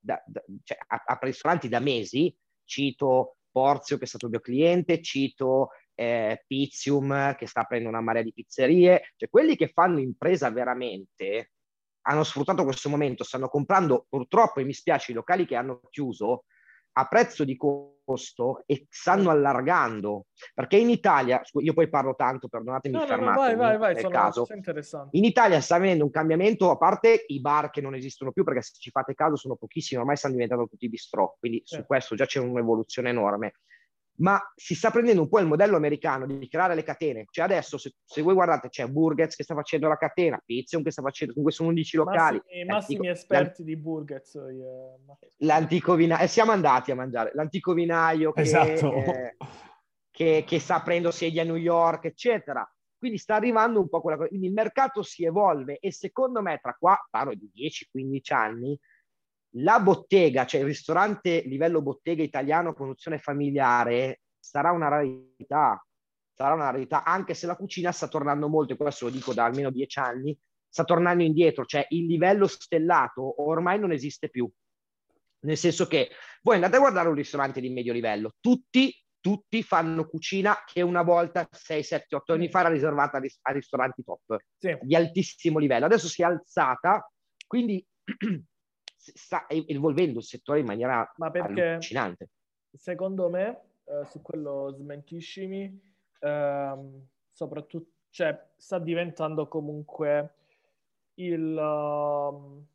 [0.03, 2.35] da, da- cioè, apre ristoranti da mesi,
[2.65, 8.23] cito Porzio che è stato mio cliente, cito eh, Pizzium che sta aprendo una marea
[8.23, 11.51] di pizzerie, cioè quelli che fanno impresa veramente
[12.05, 16.43] hanno sfruttato questo momento, stanno comprando purtroppo, e mi spiace, i locali che hanno chiuso
[16.93, 22.95] a prezzo di costo e stanno allargando, perché in Italia, io poi parlo tanto, perdonatemi,
[22.95, 24.47] No, no, no, vai, vai, vai, sono, caso,
[25.11, 28.61] in Italia sta avvenendo un cambiamento, a parte i bar che non esistono più, perché
[28.61, 31.75] se ci fate caso sono pochissimi, ormai stanno diventando tutti bistrò, quindi Sì.
[31.75, 33.53] su questo già c'è un'evoluzione enorme.
[34.17, 37.25] Ma si sta prendendo un po' il modello americano di creare le catene.
[37.29, 40.91] Cioè adesso, se, se voi guardate, c'è Burgers che sta facendo la catena, Pizzium che
[40.91, 42.37] sta facendo, comunque sono 11 locali.
[42.37, 44.33] Massimi, massimi L'antico- esperti di Burgers.
[44.33, 48.93] io, ma- L'antico vinaio, e siamo andati a mangiare, l'antico vinaio che, Esatto.
[48.93, 49.35] eh,
[50.11, 52.67] che, che sta aprendo sedi a New York, eccetera.
[52.95, 54.29] Quindi sta arrivando un po' quella cosa.
[54.29, 58.79] Quindi il mercato si evolve e secondo me tra qua, parlo di 10-15 anni,
[59.57, 65.85] la bottega, cioè il ristorante livello bottega italiano, produzione familiare, sarà una rarità,
[66.33, 69.45] sarà una rarità, anche se la cucina sta tornando molto, e questo lo dico da
[69.45, 70.37] almeno dieci anni,
[70.67, 74.49] sta tornando indietro, cioè il livello stellato ormai non esiste più.
[75.41, 76.09] Nel senso che
[76.41, 81.03] voi andate a guardare un ristorante di medio livello, tutti, tutti fanno cucina che una
[81.03, 84.75] volta 6, 7, 8 anni fa era riservata a, ris- a ristoranti top Sì.
[84.81, 85.85] di altissimo livello.
[85.85, 87.07] Adesso si è alzata,
[87.45, 87.85] quindi
[89.11, 92.29] sta evolvendo il settore in maniera Ma perché allucinante.
[92.71, 95.81] secondo me, eh, su quello smentiscimi,
[96.19, 100.35] ehm, soprattutto, cioè, sta diventando comunque
[101.15, 101.55] il...
[101.57, 102.65] um,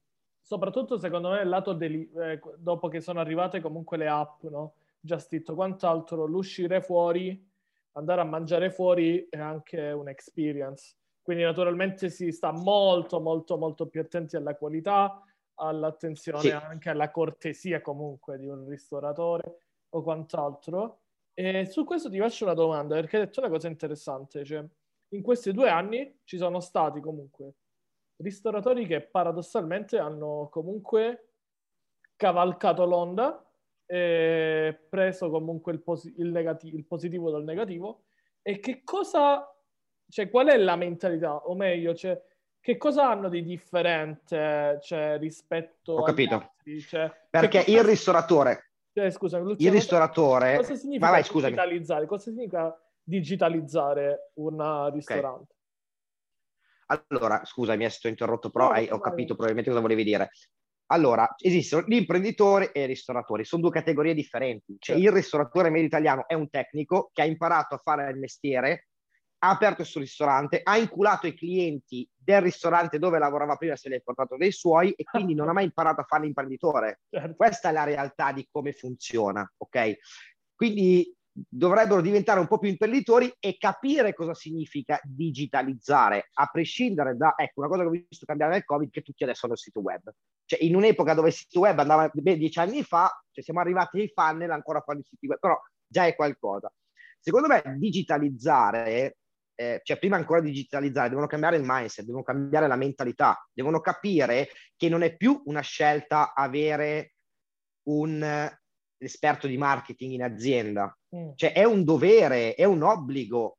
[0.40, 4.74] soprattutto secondo me il lato deli- eh, dopo che sono arrivate comunque le app, no?
[5.02, 7.46] Eat, quant'altro, l'uscire fuori,
[7.92, 10.96] andare a mangiare fuori è anche un'experience.
[11.22, 15.22] Quindi naturalmente si sta molto, molto, molto più attenti alla qualità,
[15.58, 16.50] all'attenzione Sì.
[16.50, 19.58] anche alla cortesia comunque di un ristoratore
[19.90, 21.00] o quant'altro.
[21.34, 24.64] E su questo ti faccio una domanda, perché hai detto una cosa interessante, cioè
[25.10, 27.54] in questi due anni ci sono stati comunque
[28.16, 31.34] ristoratori che paradossalmente hanno comunque
[32.16, 33.44] cavalcato l'onda
[33.86, 38.06] e preso comunque il, posi- il negati- il positivo dal negativo.
[38.42, 39.48] E che cosa,
[40.08, 42.20] cioè qual è la mentalità, o meglio, cioè,
[42.68, 46.34] che cosa hanno di differente cioè, rispetto Ho capito.
[46.34, 46.78] altri?
[46.82, 51.42] Cioè, Perché che il ristoratore, cioè, scusami, il l'ultima cosa- ristoratore, cosa significa vai, vai,
[51.42, 52.06] digitalizzare?
[52.06, 55.54] Cosa significa digitalizzare un ristorante?
[56.88, 60.28] Allora, scusa, mi è stato interrotto, però No, hai- ho capito probabilmente cosa volevi dire.
[60.90, 64.76] Allora, esistono gli imprenditori e i ristoratori, sono due categorie differenti.
[64.78, 65.02] Cioè, Certo.
[65.08, 68.88] il ristoratore medio italiano è un tecnico che ha imparato a fare il mestiere,
[69.40, 73.88] ha aperto il suo ristorante, ha inculato i clienti del ristorante dove lavorava prima, se
[73.88, 77.00] li ha portato dei suoi e quindi non ha mai imparato a fare l'imprenditore.
[77.08, 77.36] Certo.
[77.36, 79.96] Questa è la realtà di come funziona, ok?
[80.54, 81.14] Quindi
[81.48, 87.60] dovrebbero diventare un po' più imprenditori e capire cosa significa digitalizzare, a prescindere da, ecco,
[87.60, 90.12] una cosa che ho visto cambiare nel Covid, che tutti adesso hanno il sito web.
[90.44, 94.00] Cioè, in un'epoca dove il sito web andava beh, dieci anni fa, cioè siamo arrivati
[94.00, 96.72] ai funnel ancora a fare i siti web, però già è qualcosa.
[97.20, 99.18] Secondo me digitalizzare,
[99.58, 103.80] eh, cioè prima ancora di digitalizzare, devono cambiare il mindset, devono cambiare la mentalità, devono
[103.80, 107.14] capire che non è più una scelta avere
[107.88, 108.60] un eh,
[108.98, 111.30] esperto di marketing in azienda, Mm.
[111.36, 113.58] cioè è un dovere, è un obbligo,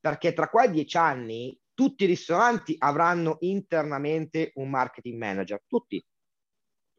[0.00, 6.04] perché tra qua e dieci anni tutti i ristoranti avranno internamente un marketing manager, tutti.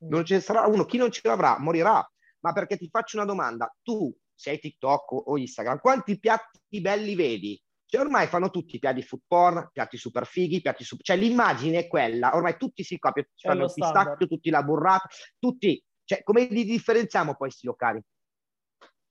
[0.01, 2.09] Non ce ne sarà uno, chi non ce l'avrà morirà.
[2.39, 7.61] Ma perché ti faccio una domanda, tu sei TikTok o Instagram, quanti piatti belli vedi?
[7.91, 11.03] Cioè ormai fanno tutti piatti food porn, piatti super fighi, piatti super...
[11.03, 14.27] Cioè l'immagine è quella, ormai tutti si copiano, È fanno il pistacchio, standard.
[14.27, 15.07] tutti la burrata,
[15.39, 15.83] tutti...
[16.03, 17.99] Cioè come li differenziamo poi questi locali?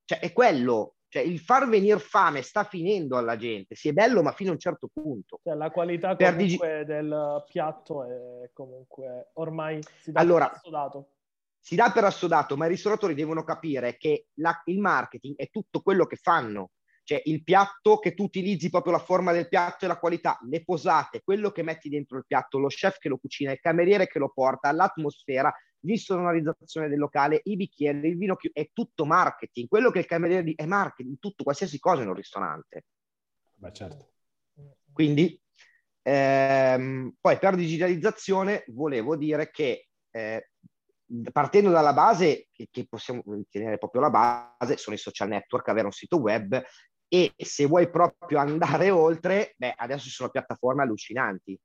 [0.05, 4.23] Cioè è quello, cioè il far venire fame sta finendo alla gente, sì è bello
[4.23, 5.41] ma fino a un certo punto.
[5.43, 11.11] Cioè, la qualità comunque del piatto è comunque ormai si dà Allora- per assodato.
[11.59, 15.81] si dà per assodato, ma i ristoratori devono capire che la- il marketing è tutto
[15.83, 16.71] quello che fanno.
[17.09, 20.63] Cioè il piatto che tu utilizzi, proprio la forma del piatto e la qualità, le
[20.63, 24.19] posate, quello che metti dentro il piatto, lo chef che lo cucina, il cameriere che
[24.19, 25.51] lo porta, l'atmosfera,
[25.87, 29.69] l'insonorizzazione del locale, i bicchieri, il vino, è tutto marketing.
[29.69, 32.85] Quello che il cameriere di- è marketing, tutto, qualsiasi cosa in un ristorante.
[33.55, 34.13] Beh, certo.
[34.93, 35.41] Quindi,
[36.03, 40.51] ehm, poi per digitalizzazione volevo dire che eh,
[41.33, 45.93] partendo dalla base, che possiamo tenere proprio la base, sono i social network, avere un
[45.93, 46.63] sito web
[47.09, 51.59] e se vuoi proprio andare oltre, beh, adesso ci sono piattaforme allucinanti.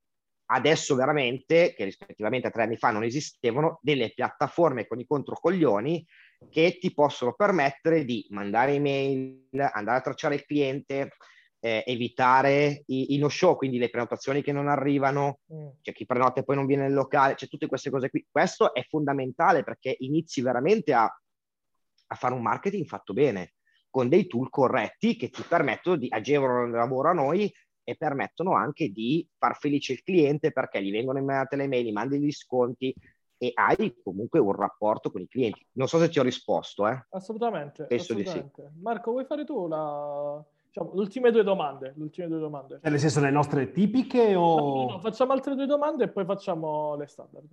[0.46, 6.04] Adesso veramente, che rispettivamente a tre anni fa non esistevano, delle piattaforme con i controcoglioni
[6.50, 11.12] che ti possono permettere di mandare email, andare a tracciare il cliente,
[11.60, 15.68] eh, evitare i, i no-show, quindi le prenotazioni che non arrivano, Mm.
[15.80, 18.26] c'è chi prenota e poi non viene nel locale, c'è tutte queste cose qui.
[18.30, 23.53] Questo è fondamentale perché inizi veramente a, a fare un marketing fatto bene,
[23.94, 27.48] con dei tool corretti che ti permettono di agevolare il lavoro a noi
[27.84, 31.92] e permettono anche di far felice il cliente perché gli vengono inviate le mail, gli
[31.92, 32.92] mandi gli sconti
[33.38, 35.64] e hai comunque un rapporto con i clienti.
[35.74, 37.06] Non so se ti ho risposto, eh.
[37.10, 38.30] Assolutamente, Penso di sì.
[38.30, 38.80] assolutamente.
[38.80, 40.44] Marco, vuoi fare tu la...
[40.66, 41.92] diciamo, le ultime due domande?
[41.96, 42.80] Le ultime due domande.
[42.80, 44.56] Cioè, nel senso, le nostre tipiche o...
[44.56, 47.46] No, no, no, facciamo altre due domande e poi facciamo le standard.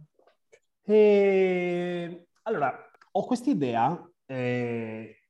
[0.85, 2.25] E...
[2.41, 2.75] Allora,
[3.11, 5.20] ho quest'idea eh,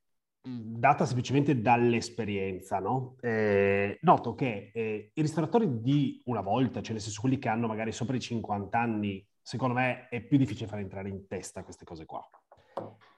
[0.43, 3.15] data semplicemente dall'esperienza, no?
[3.21, 7.67] Eh, noto che eh, i ristoratori di una volta, cioè nel senso quelli che hanno
[7.67, 11.85] magari sopra i 50 anni, secondo me è più difficile fare entrare in testa queste
[11.85, 12.27] cose qua.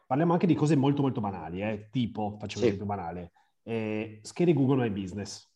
[0.05, 1.87] Parliamo anche di cose molto molto banali, eh?
[1.89, 2.69] tipo, faccio un Sì.
[2.69, 3.31] esempio banale,
[3.63, 5.49] eh, schede Google My Business,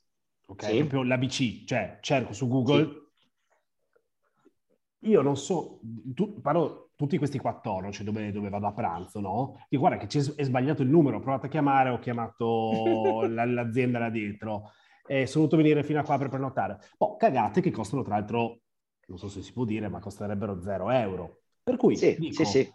[0.47, 0.63] ok?
[0.63, 0.77] Sì.
[0.77, 3.06] Proprio l'ABC, cioè cerco su Google,
[4.99, 5.80] io non so,
[6.15, 9.63] tu, parlo tutti questi quattorno, cioè dove, dove vado a pranzo, no?
[9.69, 13.99] Dico guarda che è sbagliato il numero, ho provato a chiamare, ho chiamato la- l'azienda
[13.99, 14.71] là dietro,
[15.05, 16.79] e sono dovuto venire fino a qua per prenotare.
[16.97, 18.62] Boh, cagate che costano tra l'altro,
[19.05, 21.41] non so se si può dire, ma costerebbero 0 euro.
[21.63, 22.73] Per cui Sì, dico, sì, sì.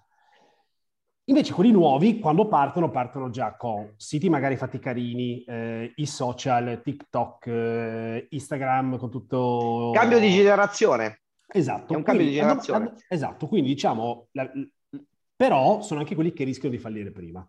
[1.24, 6.80] Invece quelli nuovi, quando partono, partono già con siti magari fatti carini, eh, i social,
[6.82, 9.90] TikTok, eh, Instagram, con tutto...
[9.94, 11.21] Cambio di generazione.
[11.52, 11.92] Esatto.
[11.92, 12.94] È un cambio di quindi- generazione.
[13.08, 14.50] esatto, quindi diciamo, la-
[15.36, 17.46] però sono anche quelli che rischiano di fallire prima.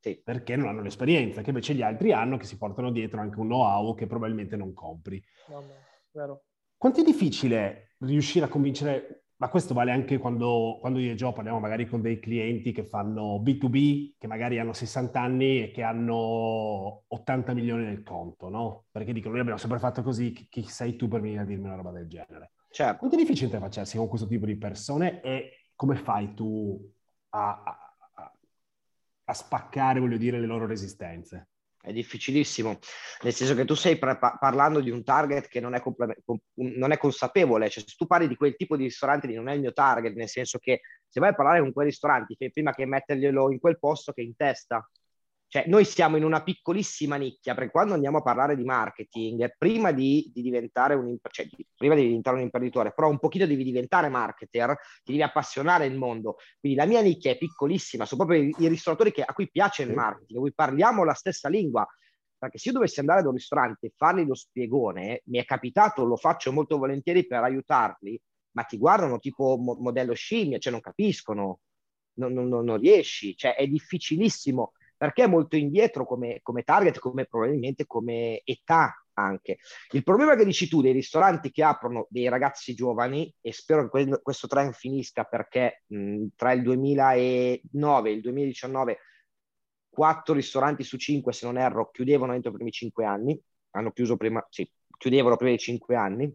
[0.00, 0.20] Sì.
[0.22, 3.46] Perché non hanno l'esperienza, che invece gli altri hanno, che si portano dietro anche un
[3.46, 5.22] know-how che probabilmente non compri.
[5.48, 5.72] Mamma,
[6.12, 6.44] vero.
[6.76, 11.32] Quanto è difficile riuscire a convincere, ma questo vale anche quando, quando io e Gio
[11.32, 15.82] parliamo magari con dei clienti che fanno B2B, che magari hanno 60 anni e che
[15.82, 18.84] hanno 80 milioni nel conto, no?
[18.90, 21.76] Perché dicono, noi abbiamo sempre fatto così, chi sei tu per venire a dirmi una
[21.76, 22.52] roba del genere?
[22.76, 22.98] Certo.
[22.98, 26.78] Quanto è difficile interfacciarsi con questo tipo di persone e come fai tu
[27.30, 28.32] a, a-
[29.24, 31.48] a- spaccare, voglio dire, le loro resistenze?
[31.80, 32.78] È difficilissimo,
[33.22, 36.18] nel senso che tu stai par- pa- parlando di un target che non è, comple-
[36.22, 39.54] com- non è consapevole, cioè se tu parli di quel tipo di ristorante non è
[39.54, 42.74] il mio target, nel senso che se vai a parlare con quei ristoranti, fai prima
[42.74, 44.86] che metterglielo in quel posto che in testa.
[45.48, 49.92] Cioè noi siamo in una piccolissima nicchia, perché quando andiamo a parlare di marketing, prima
[49.92, 54.08] di, di diventare un, cioè, prima di diventare un imprenditore, però un pochino devi diventare
[54.08, 56.36] marketer, ti devi appassionare il mondo.
[56.58, 59.82] Quindi la mia nicchia è piccolissima, sono proprio i, i ristoratori che- a cui piace
[59.84, 61.86] il marketing, a cui parliamo la stessa lingua.
[62.38, 66.04] Perché se io dovessi andare ad un ristorante e fargli lo spiegone, mi è capitato,
[66.04, 68.20] lo faccio molto volentieri per aiutarli,
[68.56, 71.60] ma ti guardano tipo mo- modello scimmia, cioè non capiscono,
[72.14, 77.26] non- non- non riesci, cioè è difficilissimo perché è molto indietro come, come target, come
[77.26, 79.58] probabilmente come età anche.
[79.90, 84.04] Il problema che dici tu dei ristoranti che aprono dei ragazzi giovani, e spero che
[84.04, 88.98] que- questo trend finisca perché mh, tra il 2009 e il 2019
[89.88, 94.16] quattro ristoranti su cinque, se non erro, chiudevano entro i primi cinque anni, hanno chiuso
[94.16, 96.30] prima, sì, chiudevano prima dei cinque anni,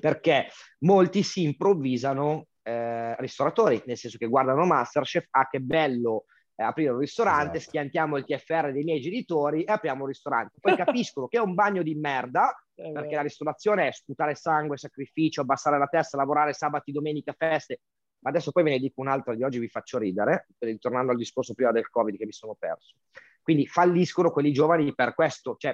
[0.00, 0.48] perché
[0.80, 6.24] molti si improvvisano eh, ristoratori, nel senso che guardano Masterchef, ah che bello
[6.64, 7.70] aprire un ristorante, Esatto.
[7.70, 10.58] schiantiamo il TFR dei miei genitori e apriamo un ristorante.
[10.60, 14.76] Poi capiscono che è un bagno di merda, È perché la ristorazione è sputare sangue,
[14.76, 17.80] sacrificio, abbassare la testa, lavorare sabati, domenica, feste.
[18.20, 21.54] Ma adesso poi ve ne dico un'altra di oggi, vi faccio ridere, ritornando al discorso
[21.54, 22.96] prima del Covid che mi sono perso.
[23.42, 25.54] Quindi falliscono quelli giovani per questo.
[25.56, 25.72] Cioè,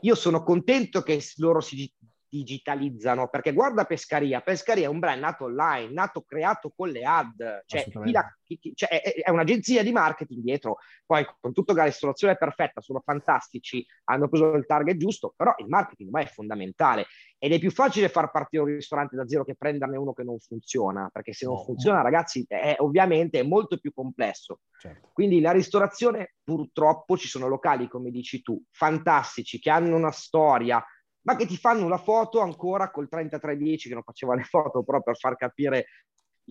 [0.00, 1.90] io sono contento che loro si
[2.28, 7.62] digitalizzano, perché guarda Pescaria, Pescaria è un brand nato online, nato creato con le ad,
[7.66, 11.72] cioè, chi la- chi- chi- cioè, è, è un'agenzia di marketing dietro, poi con tutta
[11.72, 16.32] la ristorazione perfetta, sono fantastici, hanno preso il target giusto, però il marketing ormai è
[16.32, 17.06] fondamentale
[17.38, 20.38] ed è più facile far partire un ristorante da zero che prenderne uno che non
[20.38, 21.62] funziona, perché se non No.
[21.62, 24.60] funziona, ragazzi, è, ovviamente è molto più complesso.
[24.78, 25.10] Certo.
[25.12, 30.84] Quindi la ristorazione, purtroppo, ci sono locali, come dici tu, fantastici, che hanno una storia,
[31.26, 35.02] ma che ti fanno una foto ancora col 3310, che non faceva le foto, però
[35.02, 35.86] per far capire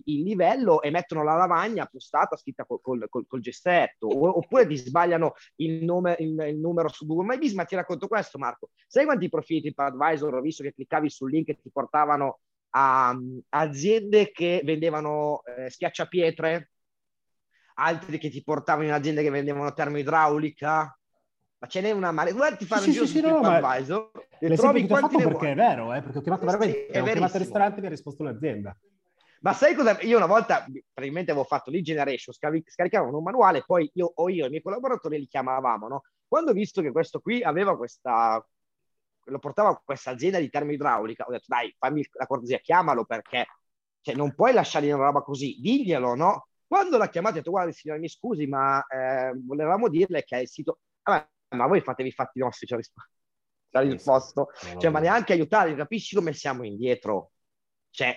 [0.04, 4.76] il livello, e mettono la lavagna postata, scritta col, col, col- col gessetto, oppure ti
[4.76, 7.54] sbagliano il, nome, il, il numero su Google My Business.
[7.54, 8.68] Ma ti racconto questo, Marco.
[8.86, 13.18] Sai quanti profili di TripAdvisor ho visto che cliccavi sul link e ti portavano a
[13.48, 16.70] aziende che vendevano eh, schiacciapietre,
[17.76, 20.98] altri che ti portavano in aziende che vendevano termoidraulica.
[21.58, 22.32] Ma ce n'è una mare.
[22.32, 25.16] Guarda, ti fanno Sì, un giro sì, su sì, no, ma TripAdvisor L'esempio trovi quanti
[25.16, 25.50] ne perché vuoi.
[25.50, 27.86] è vero, eh, perché ho chiamato Sì, veramente, è ho chiamato il ristorante e mi
[27.86, 28.76] ha risposto un'azienda.
[29.40, 30.00] Ma sai cosa?
[30.02, 34.28] Io una volta, praticamente avevo fatto lead generation, scavi- scaricavano un manuale, poi io o
[34.28, 36.02] io e i miei collaboratori li chiamavamo, no?
[36.26, 38.44] Quando ho visto che questo qui aveva questa,
[39.24, 43.46] lo portava a questa azienda di termoidraulica, ho detto dai, fammi la cortesia, chiamalo perché
[44.00, 46.48] cioè, non puoi lasciargli una roba così, diglielo, no?
[46.66, 50.48] Quando l'ha chiamato ho detto guarda signore mi scusi, ma eh, volevamo dirle che il
[50.48, 50.80] sito...
[51.02, 53.10] Vabbè, ma voi fatevi i fatti nostri, ci ha risposto.
[53.70, 54.48] Ci ha risposto.
[54.78, 57.32] Cioè, ma neanche aiutare, capisci come siamo indietro?
[57.90, 58.16] Cioè,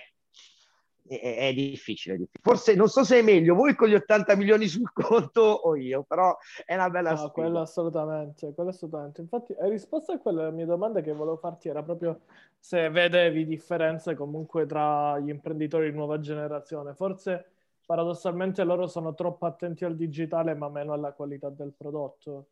[1.06, 2.40] è, è difficile, è difficile.
[2.42, 6.04] Forse non so se è meglio voi con gli 80 milioni sul conto o io,
[6.04, 7.32] però è una bella No, sfida.
[7.32, 9.20] quello assolutamente, quello assolutamente.
[9.20, 12.20] Infatti, hai risposto a quella mia domanda che volevo farti era proprio
[12.58, 16.94] se vedevi differenze comunque tra gli imprenditori di nuova generazione.
[16.94, 17.50] Forse
[17.86, 22.46] paradossalmente loro sono troppo attenti al digitale, ma meno alla qualità del prodotto.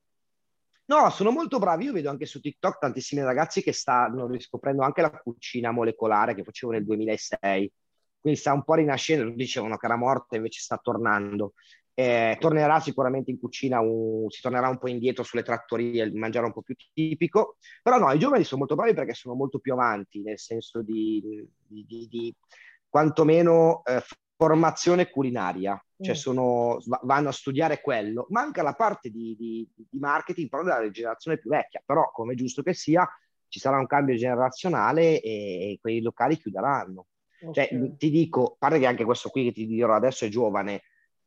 [0.88, 1.84] No, sono molto bravi.
[1.84, 6.44] Io vedo anche su TikTok tantissimi ragazzi che stanno riscoprendo anche la cucina molecolare che
[6.44, 7.70] facevo nel 2006.
[8.20, 11.52] quindi sta un po' rinascendo, dicevano che era morta, invece sta tornando.
[11.92, 16.46] Eh, tornerà sicuramente in cucina, un, si tornerà un po' indietro sulle trattorie, il mangiare
[16.46, 19.72] un po' più tipico, però no, i giovani sono molto bravi perché sono molto più
[19.74, 21.20] avanti, nel senso di,
[21.66, 22.34] di, di, di
[22.88, 24.00] quantomeno eh,
[24.38, 26.16] formazione culinaria, cioè Mm.
[26.18, 28.26] sono, va- vanno a studiare quello.
[28.30, 32.36] Manca la parte di, di- di marketing però della generazione più vecchia, però come è
[32.36, 33.06] giusto che sia,
[33.48, 37.06] ci sarà un cambio generazionale e, e quei locali chiuderanno.
[37.52, 37.96] Cioè, Ok.
[37.96, 40.82] ti dico, a parte che anche questo qui che ti dirò adesso è giovane,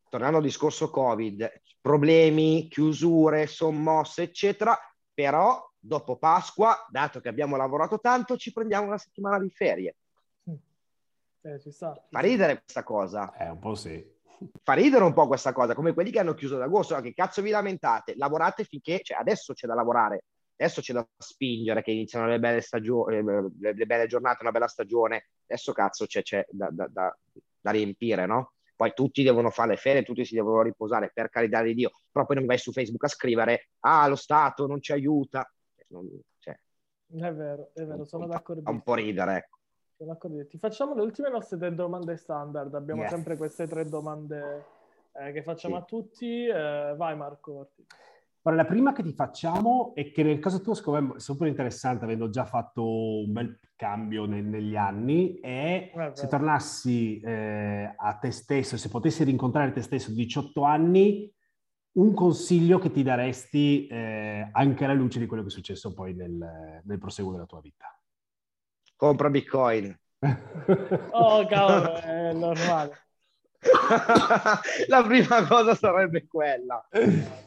[0.09, 1.51] tornando al discorso Covid,
[1.81, 4.77] problemi, chiusure, sommosse, eccetera,
[5.13, 9.95] però dopo Pasqua, dato che abbiamo lavorato tanto, ci prendiamo una settimana di ferie.
[11.43, 11.99] Eh, ci sta.
[12.09, 13.33] Fa ridere questa cosa.
[13.35, 14.19] Eh, un po' sì.
[14.63, 16.95] Fa ridere un po' questa cosa, come quelli che hanno chiuso ad agosto.
[16.95, 18.15] No, che cazzo vi lamentate?
[18.15, 20.23] Lavorate finché, cioè adesso c'è da lavorare,
[20.55, 24.67] adesso c'è da spingere, che iniziano le belle stagioni, le, le belle giornate, una bella
[24.67, 25.27] stagione.
[25.45, 27.17] Adesso cazzo c'è, c'è da, da- da-
[27.59, 28.53] da riempire, no?
[28.75, 31.91] Poi tutti devono fare le ferie, tutti si devono riposare, per carità di Dio.
[32.11, 35.47] Però poi non vai su Facebook a scrivere, ah, lo Stato non ci aiuta.
[35.89, 36.53] Non- cioè,
[37.13, 38.71] È vero, è vero, sono fa d'accordo.
[38.71, 39.59] un po' ridere, ecco.
[40.01, 40.47] Sono d'accordo.
[40.47, 42.73] Ti facciamo le ultime nostre tre domande standard.
[42.73, 43.11] Abbiamo Yes.
[43.11, 44.65] sempre queste tre domande
[45.13, 45.81] eh, che facciamo Sì.
[45.81, 46.45] a tutti.
[46.47, 47.69] Eh, vai Marco.
[48.41, 51.47] Ora, la prima che ti facciamo è che nel caso tuo, secondo me, è super
[51.47, 57.93] interessante, avendo già fatto un bel cambio ne- negli anni, è Eh, se tornassi eh,
[57.95, 61.31] a te stesso, se potessi rincontrare te stesso a 18 anni,
[61.97, 66.15] un consiglio che ti daresti eh, anche alla luce di quello che è successo poi
[66.15, 67.95] nel, nel proseguo della tua vita.
[69.01, 69.99] Compra Bitcoin.
[71.09, 72.91] Oh, cavolo, è normale.
[74.87, 76.87] la prima cosa sarebbe quella.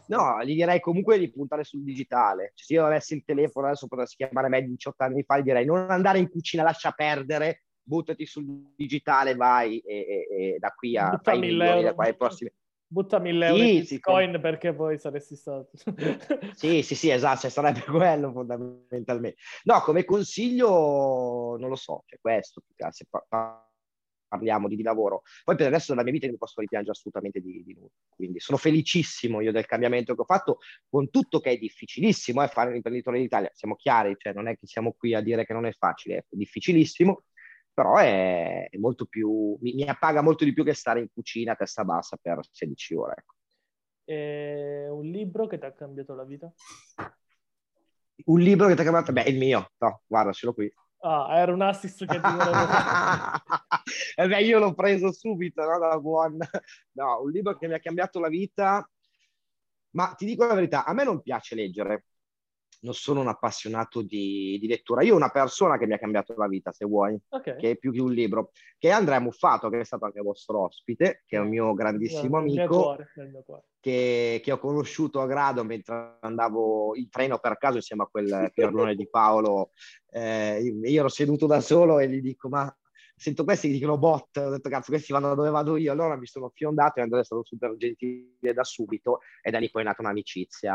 [0.07, 2.51] No, gli direi comunque di puntare sul digitale.
[2.57, 5.43] Cioè, se io avessi il telefono adesso potessi chiamare me di 18 anni fa, gli
[5.43, 10.73] direi non andare in cucina, lascia perdere, buttati sul digitale, vai e, e- e da
[10.73, 11.89] qui a Butta fai i mille milioni euro.
[11.89, 12.51] da qua ai prossimi.
[12.95, 15.71] Butta mille Sì, euro in sì, Bitcoin perché poi saresti stato.
[16.55, 19.41] Sì, sì, sì, esatto, cioè, sarebbe quello fondamentalmente.
[19.65, 23.69] No, come consiglio non lo so, c'è questo, se pa- pa-
[24.29, 25.23] parliamo di, di lavoro.
[25.43, 28.59] Poi per adesso della mia vita non posso rimpiangere assolutamente di, di nulla, quindi sono
[28.59, 33.19] felicissimo io del cambiamento che ho fatto, con tutto che è difficilissimo eh, fare l'imprenditore
[33.19, 35.73] in Italia, siamo chiari, cioè non è che siamo qui a dire che non è
[35.73, 37.25] facile, è difficilissimo,
[37.75, 41.53] però è, è molto più, mi, mi appaga molto di più che stare in cucina
[41.53, 43.15] a testa bassa per 16 ore.
[43.19, 43.35] ecco.
[44.05, 46.53] E un libro che ti ha cambiato la vita?
[48.27, 49.13] Un libro che ti ha cambiato?
[49.13, 50.73] Beh, il mio, no, guarda, ce l'ho qui.
[51.01, 52.53] Ah, era un assist che ti volevo.
[54.17, 56.39] Eh beh, io l'ho preso subito, no, da buon...
[56.93, 58.89] No, un libro che mi ha cambiato la vita,
[59.91, 62.05] ma ti dico la verità, a me non piace leggere,
[62.81, 65.03] non sono un appassionato di, di lettura.
[65.03, 67.57] Io ho una persona che mi ha cambiato la vita, se vuoi, Ok.
[67.57, 70.65] che è più che un libro, che è Andrea Muffato, che è stato anche vostro
[70.65, 73.09] ospite, che è un mio grandissimo mio amico cuore.
[73.81, 78.51] che, che ho conosciuto a Grado mentre andavo in treno per caso insieme a quel
[78.55, 79.71] Pierlone di Paolo.
[80.11, 82.75] Eh, io ero seduto da solo e gli dico, ma
[83.17, 86.27] sento questi che dicono bot, ho detto cazzo questi vanno dove vado io, allora mi
[86.27, 89.85] sono fiondato e Andrea è stato super gentile da subito e da lì poi è
[89.85, 90.75] nata un'amicizia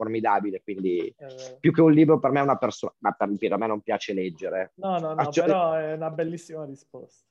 [0.00, 3.56] formidabile, quindi Eh, più che un libro per me è una persona, ma per a
[3.58, 4.72] me non piace leggere.
[4.76, 7.26] No, no, no, Faccio- però è una bellissima risposta.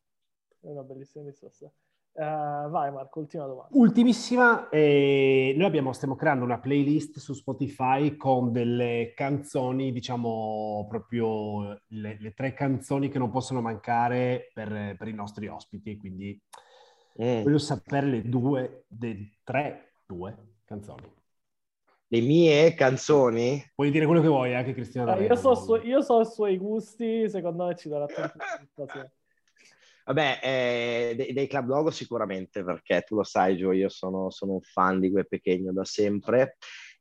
[0.62, 1.66] È una bellissima risposta.
[1.66, 3.70] Eh, vai Marco, ultima domanda.
[3.72, 11.82] Ultimissima, eh, noi abbiamo, stiamo creando una playlist su Spotify con delle canzoni, diciamo proprio
[11.88, 16.40] le, le tre canzoni che non possono mancare per, per i nostri ospiti, quindi
[17.22, 17.44] Mm.
[17.44, 21.04] voglio sapere le due, le tre, due canzoni.
[22.12, 23.64] Le mie canzoni?
[23.76, 26.58] Puoi dire quello che vuoi, anche Cristina Eh, io, so su- io so i suoi
[26.58, 29.10] gusti, secondo me ci darà soddisfazioni.
[30.06, 34.54] Vabbè, eh, dei, dei Club Logo sicuramente, perché tu lo sai, Gio, io sono, sono
[34.54, 36.58] un fan di Gue Pechegno da sempre.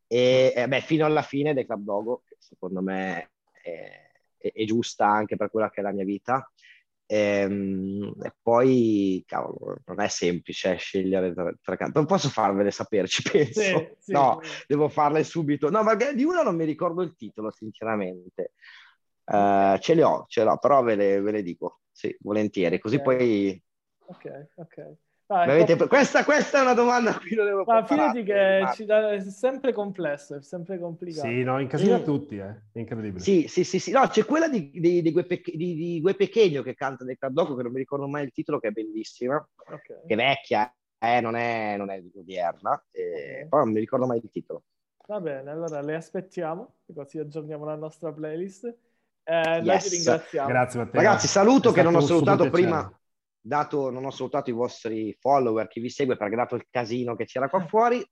[0.06, 3.30] E eh, beh, fino alla fine dei Club Logo, che secondo me
[3.62, 6.52] è, è- è giusta anche per quella che è la mia vita.
[7.10, 11.92] Ehm, E, poi, cavolo, non è semplice scegliere tre canzoni.
[11.94, 13.60] Non posso farvele sapere, ci penso.
[13.60, 15.70] Sì, sì, no, devo farle subito.
[15.70, 18.52] No, magari di una non mi ricordo il titolo, sinceramente.
[19.24, 22.78] Eh, ce le ho, ce l'ho, però ve le, ve le dico, sì, volentieri.
[22.78, 23.02] Così Ok.
[23.02, 23.62] poi...
[24.06, 24.24] Ok,
[24.56, 24.78] ok.
[25.30, 28.86] Mi avete- questa, questa è una domanda a cui non devo Ma fidati che ci
[28.86, 31.28] dà- è sempre complesso, è sempre complicato.
[31.28, 32.04] Sì, no, incasina Mm.
[32.04, 32.62] tutti, eh.
[32.72, 33.20] È incredibile.
[33.22, 33.90] Sì, sì, sì, sì.
[33.90, 37.18] No, c'è quella di, di, di, Gue Pech- di, di Gue Pechegno che canta nel
[37.18, 39.36] Club Dogo, che non mi ricordo mai il titolo, che è bellissima,
[39.70, 40.06] Ok.
[40.06, 43.48] che è vecchia, eh, non, è, non è odierna, eh, Ok.
[43.50, 44.62] però non mi ricordo mai il titolo.
[45.08, 48.64] Va bene, allora le aspettiamo, così aggiorniamo la nostra playlist.
[49.24, 49.88] Eh, Noi Yes.
[49.88, 50.48] ti ringraziamo.
[50.48, 51.00] Grazie Matteo.
[51.02, 52.62] Ragazzi, saluto È che non ho salutato piacere.
[52.62, 52.92] prima.
[53.48, 57.24] Dato, non ho salutato i vostri follower, chi vi segue, perché dato il casino che
[57.24, 58.04] c'era qua fuori,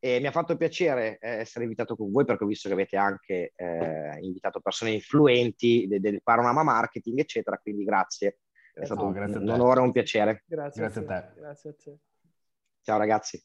[0.00, 2.96] e mi ha fatto piacere eh, essere invitato con voi perché ho visto che avete
[2.96, 7.58] anche eh, invitato persone influenti del, del panorama marketing, eccetera.
[7.58, 8.38] Quindi grazie.
[8.72, 9.50] È stato No, un, a un te.
[9.50, 10.44] onore e un piacere.
[10.46, 11.40] Grazie, Grazie a te.
[11.40, 11.96] Grazie a te.
[12.82, 13.42] Ciao ragazzi.